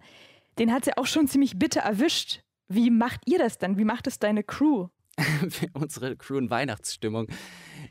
den 0.60 0.72
hat 0.72 0.84
es 0.84 0.88
ja 0.88 0.94
auch 0.98 1.08
schon 1.08 1.28
ziemlich 1.28 1.58
bitter 1.58 1.82
erwischt. 1.82 2.42
Wie 2.68 2.92
macht 2.92 3.22
ihr 3.26 3.40
das 3.40 3.58
dann? 3.58 3.78
Wie 3.78 3.86
macht 3.86 4.06
es 4.06 4.20
deine 4.20 4.44
Crew? 4.44 4.90
unsere 5.74 6.16
Crew 6.16 6.38
in 6.38 6.50
Weihnachtsstimmung. 6.50 7.28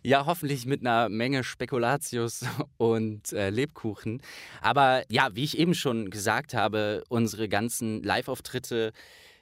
Ja, 0.02 0.26
hoffentlich 0.26 0.66
mit 0.66 0.80
einer 0.80 1.08
Menge 1.08 1.44
Spekulatius 1.44 2.44
und 2.76 3.32
äh, 3.32 3.50
Lebkuchen. 3.50 4.22
Aber 4.60 5.04
ja, 5.10 5.34
wie 5.34 5.44
ich 5.44 5.58
eben 5.58 5.74
schon 5.74 6.10
gesagt 6.10 6.54
habe, 6.54 7.04
unsere 7.08 7.48
ganzen 7.48 8.02
Live-Auftritte, 8.02 8.92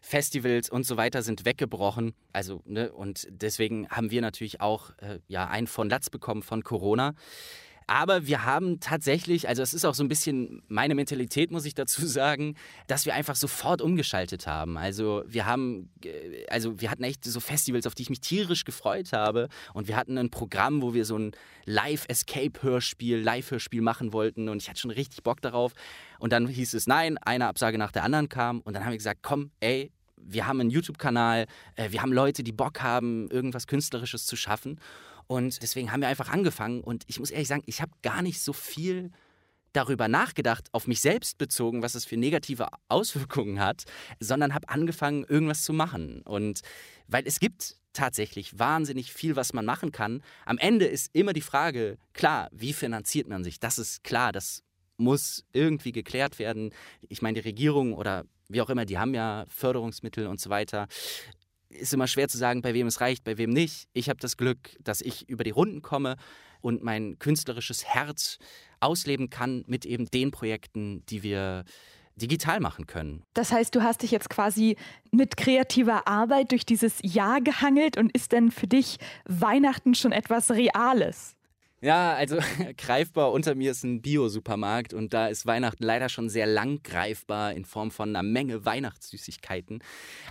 Festivals 0.01 0.69
und 0.69 0.87
so 0.87 0.99
weiter 0.99 1.23
sind 1.23 1.47
weggebrochen. 1.47 2.13
Also, 2.31 2.61
ne, 2.67 2.93
und 2.93 3.27
deswegen 3.31 3.89
haben 3.89 4.11
wir 4.11 4.21
natürlich 4.21 4.61
auch 4.61 4.91
äh, 4.99 5.19
ja, 5.29 5.49
einen 5.49 5.67
von 5.67 5.89
Latz 5.89 6.11
bekommen 6.11 6.43
von 6.43 6.63
Corona. 6.63 7.15
Aber 7.87 8.27
wir 8.27 8.45
haben 8.45 8.81
tatsächlich, 8.81 9.49
also 9.49 9.63
es 9.63 9.75
ist 9.75 9.85
auch 9.85 9.95
so 9.95 10.03
ein 10.03 10.09
bisschen 10.09 10.63
meine 10.69 10.95
Mentalität, 10.95 11.51
muss 11.51 11.65
ich 11.65 11.75
dazu 11.75 12.07
sagen, 12.07 12.57
dass 12.87 13.07
wir 13.07 13.15
einfach 13.15 13.37
sofort 13.37 13.83
umgeschaltet 13.83 14.47
haben. 14.47 14.77
Also 14.77 15.25
wir 15.27 15.47
haben, 15.47 15.91
also 16.49 16.81
wir 16.81 16.91
hatten 16.91 17.05
echt 17.05 17.25
so 17.25 17.41
Festivals, 17.41 17.87
auf 17.87 17.95
die 17.95 18.03
ich 18.03 18.11
mich 18.11 18.21
tierisch 18.21 18.65
gefreut 18.65 19.13
habe. 19.13 19.49
Und 19.73 19.89
wir 19.89 19.97
hatten 19.97 20.17
ein 20.19 20.31
Programm, 20.31 20.83
wo 20.83 20.95
wir 20.95 21.05
so 21.05 21.19
ein 21.19 21.33
Live-Escape-Hörspiel, 21.67 23.19
Live-Hörspiel 23.19 23.83
machen 23.83 24.13
wollten. 24.13 24.49
Und 24.49 24.63
ich 24.63 24.69
hatte 24.69 24.81
schon 24.81 24.91
richtig 24.91 25.23
Bock 25.23 25.41
darauf. 25.41 25.73
Und 26.19 26.33
dann 26.33 26.47
hieß 26.47 26.75
es 26.75 26.87
nein, 26.87 27.19
eine 27.19 27.47
Absage 27.47 27.79
nach 27.79 27.93
der 27.93 28.05
anderen 28.05 28.29
kam. 28.29 28.61
Und 28.61 28.75
dann 28.75 28.85
haben 28.85 28.93
wir 28.93 28.99
gesagt, 28.99 29.21
komm, 29.23 29.51
ey, 29.61 29.91
wir 30.27 30.47
haben 30.47 30.61
einen 30.61 30.71
YouTube-Kanal, 30.71 31.47
äh, 31.77 31.91
wir 31.91 32.03
haben 32.03 32.13
Leute, 32.13 32.43
die 32.43 32.53
Bock 32.53 32.83
haben, 32.83 33.29
irgendwas 33.31 33.67
Künstlerisches 33.67 34.27
zu 34.27 34.37
schaffen. 34.37 34.81
Und 35.27 35.63
deswegen 35.63 35.93
haben 35.93 36.01
wir 36.01 36.09
einfach 36.09 36.31
angefangen. 36.31 36.83
Und 36.83 37.05
ich 37.07 37.19
muss 37.19 37.31
ehrlich 37.31 37.49
sagen, 37.49 37.63
ich 37.67 37.81
habe 37.81 37.93
gar 38.03 38.23
nicht 38.23 38.41
so 38.41 38.53
viel 38.53 39.11
darüber 39.73 40.09
nachgedacht, 40.09 40.69
auf 40.73 40.87
mich 40.87 41.01
selbst 41.01 41.37
bezogen, 41.37 41.83
was 41.83 41.95
es 41.95 42.05
für 42.05 42.17
negative 42.17 42.69
Auswirkungen 42.89 43.61
hat, 43.61 43.85
sondern 44.21 44.55
habe 44.55 44.69
angefangen, 44.69 45.25
irgendwas 45.25 45.65
zu 45.65 45.73
machen. 45.73 46.23
Und 46.23 46.61
weil 47.09 47.25
es 47.27 47.41
gibt 47.41 47.77
tatsächlich 47.93 48.59
wahnsinnig 48.59 49.13
viel, 49.13 49.37
was 49.37 49.53
man 49.53 49.65
machen 49.65 49.93
kann. 49.93 50.23
Am 50.47 50.59
Ende 50.59 50.85
ist 50.85 51.15
immer 51.15 51.33
die 51.33 51.41
Frage, 51.41 51.97
klar, 52.13 52.49
wie 52.53 52.73
finanziert 52.73 53.29
man 53.29 53.45
sich? 53.45 53.61
Das 53.61 53.79
ist 53.79 54.05
klar, 54.05 54.33
das 54.33 54.63
muss 54.97 55.45
irgendwie 55.53 55.93
geklärt 55.93 56.39
werden. 56.39 56.73
Ich 57.09 57.23
meine, 57.23 57.41
die 57.41 57.49
Regierung 57.49 57.95
oder 57.95 58.25
wie 58.49 58.61
auch 58.61 58.71
immer, 58.71 58.85
die 58.85 58.99
haben 58.99 59.15
ja 59.15 59.45
Förderungsmittel 59.49 60.27
und 60.27 60.41
so 60.41 60.51
weiter 60.51 60.87
ist 61.75 61.93
immer 61.93 62.07
schwer 62.07 62.29
zu 62.29 62.39
sagen, 62.39 62.63
bei 62.63 62.75
wem 62.75 62.87
es 62.87 63.01
reicht, 63.01 63.25
bei 63.25 63.39
wem 63.39 63.51
nicht. 63.51 63.89
Ich 63.93 64.09
habe 64.09 64.21
das 64.21 64.37
Glück, 64.37 64.77
dass 64.83 65.01
ich 65.01 65.29
über 65.29 65.45
die 65.45 65.51
Runden 65.51 65.83
komme 65.83 66.17
und 66.61 66.83
mein 66.83 67.19
künstlerisches 67.19 67.85
Herz 67.85 68.39
ausleben 68.81 69.31
kann 69.31 69.65
mit 69.67 69.85
eben 69.85 70.07
den 70.07 70.31
Projekten, 70.31 71.05
die 71.07 71.23
wir 71.23 71.65
digital 72.17 72.61
machen 72.61 72.87
können. 72.87 73.23
Das 73.35 73.53
heißt, 73.53 73.75
du 73.75 73.83
hast 73.83 74.03
dich 74.03 74.11
jetzt 74.11 74.31
quasi 74.31 74.77
mit 75.11 75.37
kreativer 75.37 76.07
Arbeit 76.07 76.53
durch 76.53 76.65
dieses 76.65 76.99
Jahr 77.03 77.41
gehangelt 77.41 77.97
und 77.97 78.13
ist 78.13 78.33
denn 78.33 78.51
für 78.51 78.67
dich 78.67 78.99
Weihnachten 79.25 79.95
schon 79.95 80.13
etwas 80.13 80.51
Reales? 80.51 81.37
Ja, 81.85 82.15
also 82.15 82.39
greifbar 82.79 83.31
unter 83.31 83.55
mir 83.55 83.73
ist 83.73 83.85
ein 83.85 84.01
Bio-Supermarkt 84.01 84.95
und 84.95 85.13
da 85.13 85.27
ist 85.27 85.45
Weihnachten 85.45 85.85
leider 85.85 86.09
schon 86.09 86.31
sehr 86.31 86.47
lang 86.47 86.83
greifbar 86.83 87.53
in 87.53 87.67
Form 87.67 87.91
von 87.91 88.09
einer 88.09 88.23
Menge 88.23 88.65
Weihnachtssüßigkeiten. 88.65 89.83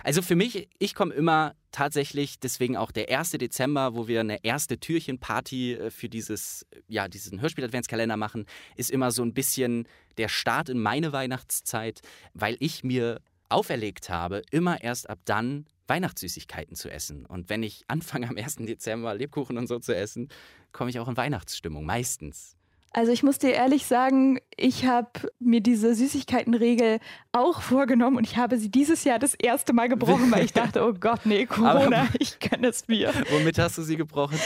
Also 0.02 0.20
für 0.20 0.34
mich, 0.34 0.68
ich 0.80 0.96
komme 0.96 1.14
immer 1.14 1.54
tatsächlich, 1.70 2.40
deswegen 2.40 2.76
auch 2.76 2.90
der 2.90 3.08
1. 3.08 3.30
Dezember, 3.32 3.94
wo 3.94 4.08
wir 4.08 4.18
eine 4.18 4.44
erste 4.44 4.80
Türchenparty 4.80 5.74
äh, 5.74 5.90
für 5.92 6.08
dieses, 6.08 6.66
ja, 6.88 7.06
diesen 7.06 7.40
Hörspiel-Adventskalender 7.40 8.16
machen, 8.16 8.46
ist 8.74 8.90
immer 8.90 9.12
so 9.12 9.22
ein 9.22 9.32
bisschen 9.32 9.86
der 10.18 10.26
Start 10.26 10.68
in 10.68 10.80
meine 10.80 11.12
Weihnachtszeit, 11.12 12.00
weil 12.32 12.56
ich 12.58 12.82
mir 12.82 13.20
auferlegt 13.48 14.10
habe, 14.10 14.42
immer 14.50 14.82
erst 14.82 15.08
ab 15.08 15.20
dann 15.24 15.66
Weihnachtssüßigkeiten 15.86 16.76
zu 16.76 16.90
essen. 16.90 17.26
Und 17.26 17.48
wenn 17.48 17.62
ich 17.62 17.84
anfange 17.86 18.28
am 18.28 18.36
1. 18.36 18.56
Dezember 18.56 19.14
Lebkuchen 19.14 19.58
und 19.58 19.68
so 19.68 19.78
zu 19.78 19.94
essen, 19.94 20.28
komme 20.74 20.90
ich 20.90 21.00
auch 21.00 21.08
in 21.08 21.16
Weihnachtsstimmung, 21.16 21.86
meistens. 21.86 22.56
Also 22.92 23.10
ich 23.10 23.22
muss 23.22 23.38
dir 23.38 23.52
ehrlich 23.52 23.86
sagen, 23.86 24.38
ich 24.56 24.84
habe 24.86 25.32
mir 25.40 25.60
diese 25.60 25.94
Süßigkeitenregel 25.94 27.00
auch 27.32 27.60
vorgenommen 27.60 28.18
und 28.18 28.24
ich 28.24 28.36
habe 28.36 28.56
sie 28.58 28.70
dieses 28.70 29.02
Jahr 29.02 29.18
das 29.18 29.34
erste 29.34 29.72
Mal 29.72 29.88
gebrochen, 29.88 30.30
weil 30.30 30.44
ich 30.44 30.52
dachte, 30.52 30.86
oh 30.86 30.92
Gott, 30.92 31.24
nee, 31.24 31.46
Corona, 31.46 32.02
Aber, 32.02 32.08
ich 32.20 32.38
kann 32.38 32.62
es 32.62 32.86
mir. 32.86 33.12
Womit 33.30 33.58
hast 33.58 33.78
du 33.78 33.82
sie 33.82 33.96
gebrochen? 33.96 34.38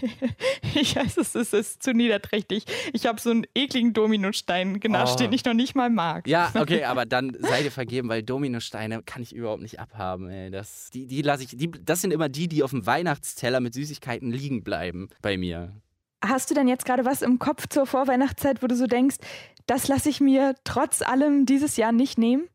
ich 0.74 0.96
weiß, 0.96 1.16
es 1.16 1.34
ist, 1.34 1.54
ist 1.54 1.82
zu 1.82 1.92
niederträchtig. 1.92 2.64
Ich 2.92 3.06
habe 3.06 3.20
so 3.20 3.30
einen 3.30 3.46
ekligen 3.54 3.92
Dominostein 3.92 4.80
genascht, 4.80 5.14
oh. 5.16 5.18
den 5.18 5.32
ich 5.32 5.44
noch 5.44 5.54
nicht 5.54 5.74
mal 5.74 5.90
mag. 5.90 6.26
Ja, 6.26 6.50
okay, 6.58 6.84
aber 6.84 7.06
dann 7.06 7.36
sei 7.38 7.62
dir 7.62 7.70
vergeben, 7.70 8.08
weil 8.08 8.22
Dominosteine 8.22 9.02
kann 9.02 9.22
ich 9.22 9.34
überhaupt 9.34 9.62
nicht 9.62 9.80
abhaben. 9.80 10.28
Ey. 10.28 10.50
Das, 10.50 10.90
die, 10.90 11.06
die 11.06 11.22
lasse 11.22 11.44
ich, 11.44 11.56
die, 11.56 11.70
das 11.70 12.00
sind 12.00 12.12
immer 12.12 12.28
die, 12.28 12.48
die 12.48 12.62
auf 12.62 12.70
dem 12.70 12.86
Weihnachtsteller 12.86 13.60
mit 13.60 13.74
Süßigkeiten 13.74 14.30
liegen 14.30 14.62
bleiben 14.64 15.08
bei 15.22 15.36
mir. 15.36 15.72
Hast 16.24 16.50
du 16.50 16.54
denn 16.54 16.68
jetzt 16.68 16.84
gerade 16.84 17.04
was 17.04 17.22
im 17.22 17.38
Kopf 17.38 17.68
zur 17.68 17.86
Vorweihnachtszeit, 17.86 18.62
wo 18.62 18.66
du 18.66 18.74
so 18.74 18.86
denkst, 18.86 19.16
das 19.66 19.88
lasse 19.88 20.08
ich 20.08 20.20
mir 20.20 20.54
trotz 20.64 21.02
allem 21.02 21.46
dieses 21.46 21.76
Jahr 21.76 21.92
nicht 21.92 22.18
nehmen? 22.18 22.48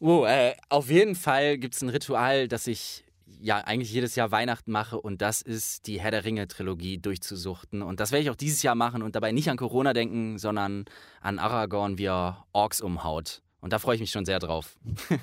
Oh, 0.00 0.24
äh, 0.24 0.54
auf 0.68 0.90
jeden 0.90 1.16
Fall 1.16 1.58
gibt 1.58 1.74
es 1.74 1.82
ein 1.82 1.88
Ritual, 1.88 2.46
das 2.46 2.66
ich 2.66 3.04
ja 3.40 3.58
eigentlich 3.58 3.92
jedes 3.92 4.14
Jahr 4.16 4.30
Weihnachten 4.30 4.70
mache 4.70 5.00
und 5.00 5.22
das 5.22 5.42
ist 5.42 5.86
die 5.86 6.00
Herr 6.00 6.10
der 6.10 6.24
Ringe 6.24 6.48
Trilogie 6.48 6.98
durchzusuchten. 6.98 7.82
Und 7.82 8.00
das 8.00 8.12
werde 8.12 8.22
ich 8.22 8.30
auch 8.30 8.36
dieses 8.36 8.62
Jahr 8.62 8.74
machen 8.74 9.02
und 9.02 9.14
dabei 9.14 9.32
nicht 9.32 9.50
an 9.50 9.56
Corona 9.56 9.92
denken, 9.92 10.38
sondern 10.38 10.84
an 11.20 11.38
Aragorn, 11.38 11.98
wie 11.98 12.06
er 12.06 12.46
Orks 12.52 12.80
umhaut. 12.80 13.42
Und 13.60 13.72
da 13.72 13.78
freue 13.78 13.96
ich 13.96 14.00
mich 14.00 14.10
schon 14.10 14.24
sehr 14.24 14.38
drauf. 14.38 14.76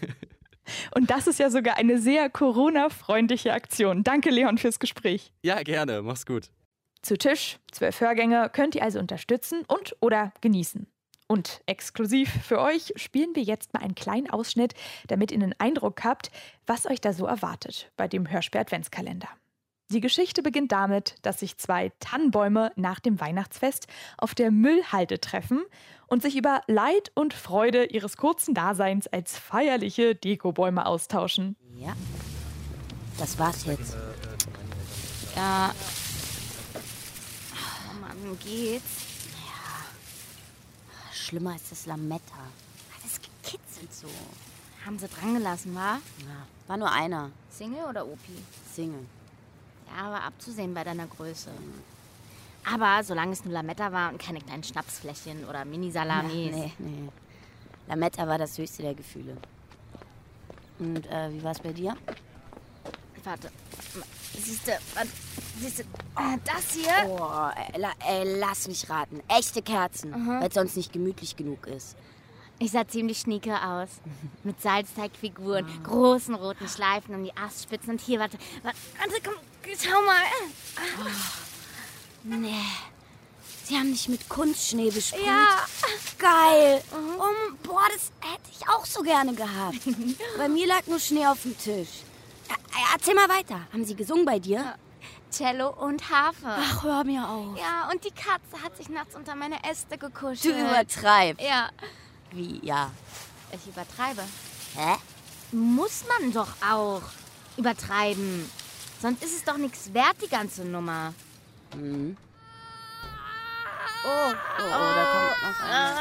Und 0.95 1.12
das 1.12 1.28
ist 1.28 1.38
ja 1.38 1.51
sogar 1.51 1.78
eine 1.78 1.99
sehr 1.99 2.28
Corona-freundliche 2.28 3.54
Aktion. 3.54 4.04
Danke, 4.04 4.32
Leon, 4.32 4.58
fürs 4.58 4.80
Gespräch. 4.80 5.32
Ja, 5.43 5.62
gerne. 5.62 6.01
Mach's 6.01 6.25
gut. 6.25 6.49
Zu 7.04 7.19
Tisch, 7.19 7.60
zwölf 7.71 8.01
Hörgänge 8.01 8.49
könnt 8.51 8.73
ihr 8.73 8.82
also 8.82 8.97
unterstützen 8.97 9.63
und 9.67 9.95
oder 9.99 10.34
genießen. 10.41 10.88
Und 11.27 11.61
exklusiv 11.65 12.29
für 12.43 12.59
euch 12.59 12.93
spielen 12.97 13.35
wir 13.35 13.43
jetzt 13.43 13.73
mal 13.73 13.81
einen 13.81 13.95
kleinen 13.95 14.29
Ausschnitt, 14.29 14.73
damit 15.07 15.31
ihr 15.31 15.41
einen 15.41 15.55
Eindruck 15.57 16.03
habt, 16.03 16.29
was 16.67 16.85
euch 16.85 17.01
da 17.01 17.13
so 17.13 17.25
erwartet 17.25 17.91
bei 17.97 18.07
dem 18.07 18.29
Hörspiel 18.29 18.61
Adventskalender. 18.61 19.29
Die 19.91 20.01
Geschichte 20.01 20.41
beginnt 20.41 20.71
damit, 20.71 21.15
dass 21.21 21.39
sich 21.39 21.57
zwei 21.57 21.91
Tannenbäume 21.99 22.71
nach 22.75 22.99
dem 22.99 23.19
Weihnachtsfest 23.19 23.88
auf 24.17 24.33
der 24.33 24.49
Müllhalde 24.49 25.19
treffen 25.19 25.63
und 26.07 26.23
sich 26.23 26.35
über 26.35 26.61
Leid 26.67 27.11
und 27.13 27.33
Freude 27.33 27.85
ihres 27.85 28.17
kurzen 28.17 28.55
Daseins 28.55 29.05
als 29.07 29.38
feierliche 29.38 30.15
Dekobäume 30.15 30.88
austauschen. 30.88 31.55
Ja, 31.77 31.95
das 33.19 33.38
war's 33.38 33.65
jetzt. 33.65 33.95
Ja. 35.35 35.73
Oh 37.53 37.99
Mann, 38.01 38.39
geht's? 38.43 39.04
Schlimmer 41.25 41.55
ist 41.55 41.71
das 41.71 41.88
Lametta. 41.88 42.38
Das 43.01 43.19
gekitzelt 43.19 43.91
so. 43.91 44.07
Haben 44.85 44.99
sie 44.99 45.07
dran 45.07 45.33
gelassen, 45.33 45.73
wa? 45.73 45.99
Ja, 46.19 46.45
war 46.67 46.77
nur 46.77 46.91
einer. 46.91 47.31
Single 47.49 47.85
oder 47.89 48.05
Opi? 48.05 48.43
Single. 48.71 49.07
Ja, 49.88 50.05
aber 50.05 50.21
abzusehen 50.21 50.75
bei 50.75 50.83
deiner 50.83 51.07
Größe. 51.07 51.49
Aber 52.71 53.03
solange 53.03 53.31
es 53.31 53.43
nur 53.43 53.55
Lametta 53.55 53.91
war 53.91 54.11
und 54.11 54.21
keine 54.21 54.39
kleinen 54.39 54.63
Schnapsfläschchen 54.63 55.45
oder 55.45 55.65
Mini-Salamis. 55.65 56.55
Ja, 56.55 56.57
nee, 56.57 56.73
nee. 56.77 57.09
Lametta 57.88 58.27
war 58.27 58.38
das 58.38 58.55
höchste 58.59 58.83
der 58.83 58.93
Gefühle. 58.93 59.35
Und 60.77 61.07
äh, 61.07 61.33
wie 61.33 61.43
war 61.43 61.53
es 61.53 61.59
bei 61.59 61.73
dir? 61.73 61.97
Warte. 63.25 63.51
Siehst 64.41 64.67
du, 64.67 64.71
siehst 65.59 65.79
du, 65.79 65.83
äh, 65.83 66.38
das 66.45 66.73
hier? 66.73 67.09
Oh, 67.09 67.49
ey, 67.73 67.79
la, 67.81 67.91
ey, 68.07 68.38
lass 68.39 68.67
mich 68.67 68.89
raten. 68.89 69.21
Echte 69.27 69.61
Kerzen, 69.61 70.11
Mhm. 70.11 70.39
weil 70.41 70.47
es 70.49 70.53
sonst 70.53 70.77
nicht 70.77 70.93
gemütlich 70.93 71.35
genug 71.35 71.65
ist. 71.67 71.95
Ich 72.59 72.71
sah 72.71 72.88
ziemlich 72.88 73.19
schnieke 73.19 73.53
aus. 73.61 73.89
Mit 74.43 74.61
Salzteigfiguren, 74.61 75.65
Ah. 75.65 75.88
großen 75.88 76.35
roten 76.35 76.67
Schleifen 76.69 77.15
um 77.15 77.23
die 77.23 77.35
Astspitzen. 77.35 77.91
Und 77.91 78.01
hier, 78.01 78.19
warte, 78.19 78.38
warte, 78.63 78.77
warte 78.97 79.21
komm, 79.23 79.33
schau 79.77 80.01
mal. 80.01 80.23
Nee. 82.23 82.53
Sie 83.63 83.75
haben 83.75 83.91
dich 83.91 84.07
mit 84.09 84.29
Kunstschnee 84.29 84.91
besprüht. 84.91 85.25
Ja. 85.25 85.65
Geil. 86.19 86.83
Um, 86.91 87.57
boah, 87.63 87.81
das 87.91 88.11
hätte 88.21 88.49
ich 88.51 88.67
auch 88.69 88.85
so 88.85 89.01
gerne 89.01 89.33
gehabt. 89.33 89.79
bei 90.38 90.47
mir 90.47 90.67
lag 90.67 90.85
nur 90.85 90.99
Schnee 90.99 91.25
auf 91.25 91.41
dem 91.41 91.57
Tisch. 91.57 91.89
Ja, 92.75 92.81
erzähl 92.93 93.15
mal 93.15 93.29
weiter. 93.29 93.59
Haben 93.71 93.85
sie 93.85 93.95
gesungen 93.95 94.25
bei 94.25 94.39
dir? 94.39 94.75
Cello 95.31 95.69
und 95.69 96.09
Harfe. 96.09 96.45
Ach, 96.47 96.83
hör 96.83 97.03
mir 97.03 97.27
auf. 97.27 97.57
Ja, 97.57 97.89
und 97.91 98.03
die 98.03 98.11
Katze 98.11 98.61
hat 98.63 98.75
sich 98.77 98.89
nachts 98.89 99.15
unter 99.15 99.35
meine 99.35 99.57
Äste 99.69 99.97
Du 99.97 100.07
gekuschelt. 100.07 100.57
übertreibst. 100.57 101.41
Ja, 101.45 101.69
Wie, 102.31 102.59
ja. 102.65 102.91
ich 103.51 103.67
übertreibe. 103.67 104.23
Hä? 104.75 104.95
Muss 105.51 106.03
man 106.07 106.31
doch 106.33 106.49
auch 106.69 107.01
übertreiben. 107.57 108.49
Sonst 109.01 109.23
ist 109.23 109.35
es 109.35 109.43
doch 109.43 109.57
nichts 109.57 109.93
wert, 109.93 110.15
die 110.23 110.29
ganze 110.29 110.63
Nummer. 110.63 111.13
Mhm. 111.75 112.17
Oh, 114.07 114.07
Oh, 114.07 114.31
oh, 114.59 114.65
da 114.95 115.05
kommt 115.11 115.41
noch 115.43 115.59
einer. 115.67 115.95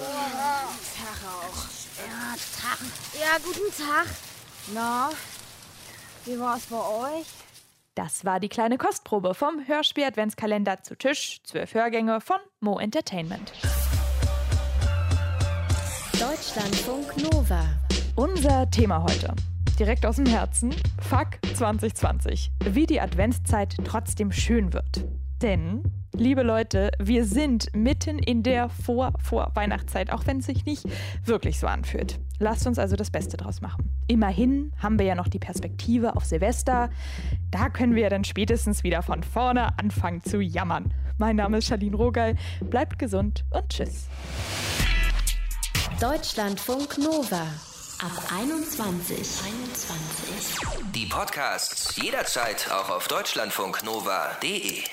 ja, 0.00 0.68
Tag. 2.68 2.78
Ja, 3.18 3.38
guten 3.42 3.72
Tag. 3.76 4.06
Na, 4.74 5.10
wie 6.26 6.38
war's 6.38 6.66
bei 6.66 6.76
euch? 6.76 7.26
Das 7.94 8.24
war 8.24 8.40
die 8.40 8.48
kleine 8.48 8.76
Kostprobe 8.76 9.34
vom 9.34 9.66
Hörspiel 9.66 10.04
Adventskalender 10.04 10.82
zu 10.82 10.96
Tisch, 10.96 11.40
zwölf 11.44 11.72
Hörgänge 11.72 12.20
von 12.20 12.36
Mo 12.60 12.78
Entertainment. 12.78 13.52
Deutschlandfunk 16.12 17.16
Nova. 17.32 17.64
Unser 18.16 18.70
Thema 18.70 19.02
heute. 19.02 19.34
Direkt 19.78 20.04
aus 20.04 20.16
dem 20.16 20.26
Herzen. 20.26 20.74
Fuck 21.08 21.38
2020. 21.54 22.50
Wie 22.64 22.86
die 22.86 23.00
Adventszeit 23.00 23.76
trotzdem 23.84 24.30
schön 24.30 24.74
wird. 24.74 25.06
Denn, 25.40 25.82
liebe 26.20 26.42
Leute, 26.42 26.90
wir 26.98 27.24
sind 27.24 27.74
mitten 27.74 28.18
in 28.18 28.42
der 28.42 28.68
Vor-Vor-Weihnachtszeit, 28.68 30.12
auch 30.12 30.26
wenn 30.26 30.38
es 30.38 30.46
sich 30.46 30.64
nicht 30.64 30.84
wirklich 31.24 31.58
so 31.58 31.66
anfühlt. 31.66 32.18
Lasst 32.38 32.66
uns 32.66 32.78
also 32.78 32.96
das 32.96 33.10
Beste 33.10 33.36
draus 33.36 33.60
machen. 33.60 33.90
Immerhin 34.06 34.72
haben 34.80 34.98
wir 34.98 35.06
ja 35.06 35.14
noch 35.14 35.28
die 35.28 35.38
Perspektive 35.38 36.16
auf 36.16 36.24
Silvester. 36.24 36.90
Da 37.50 37.68
können 37.68 37.94
wir 37.94 38.02
ja 38.04 38.08
dann 38.08 38.24
spätestens 38.24 38.84
wieder 38.84 39.02
von 39.02 39.22
vorne 39.22 39.78
anfangen 39.78 40.22
zu 40.22 40.40
jammern. 40.40 40.92
Mein 41.18 41.36
Name 41.36 41.58
ist 41.58 41.66
Charlene 41.66 41.96
Rogal. 41.96 42.36
Bleibt 42.60 42.98
gesund 42.98 43.44
und 43.50 43.68
tschüss. 43.68 44.06
Deutschlandfunk 46.00 46.98
Nova. 46.98 47.42
Ab 48.00 48.12
21. 48.32 49.16
21. 49.18 50.92
Die 50.94 51.06
Podcasts 51.06 51.96
jederzeit 51.96 52.70
auch 52.70 52.90
auf 52.90 53.08
deutschlandfunknova.de. 53.08 54.84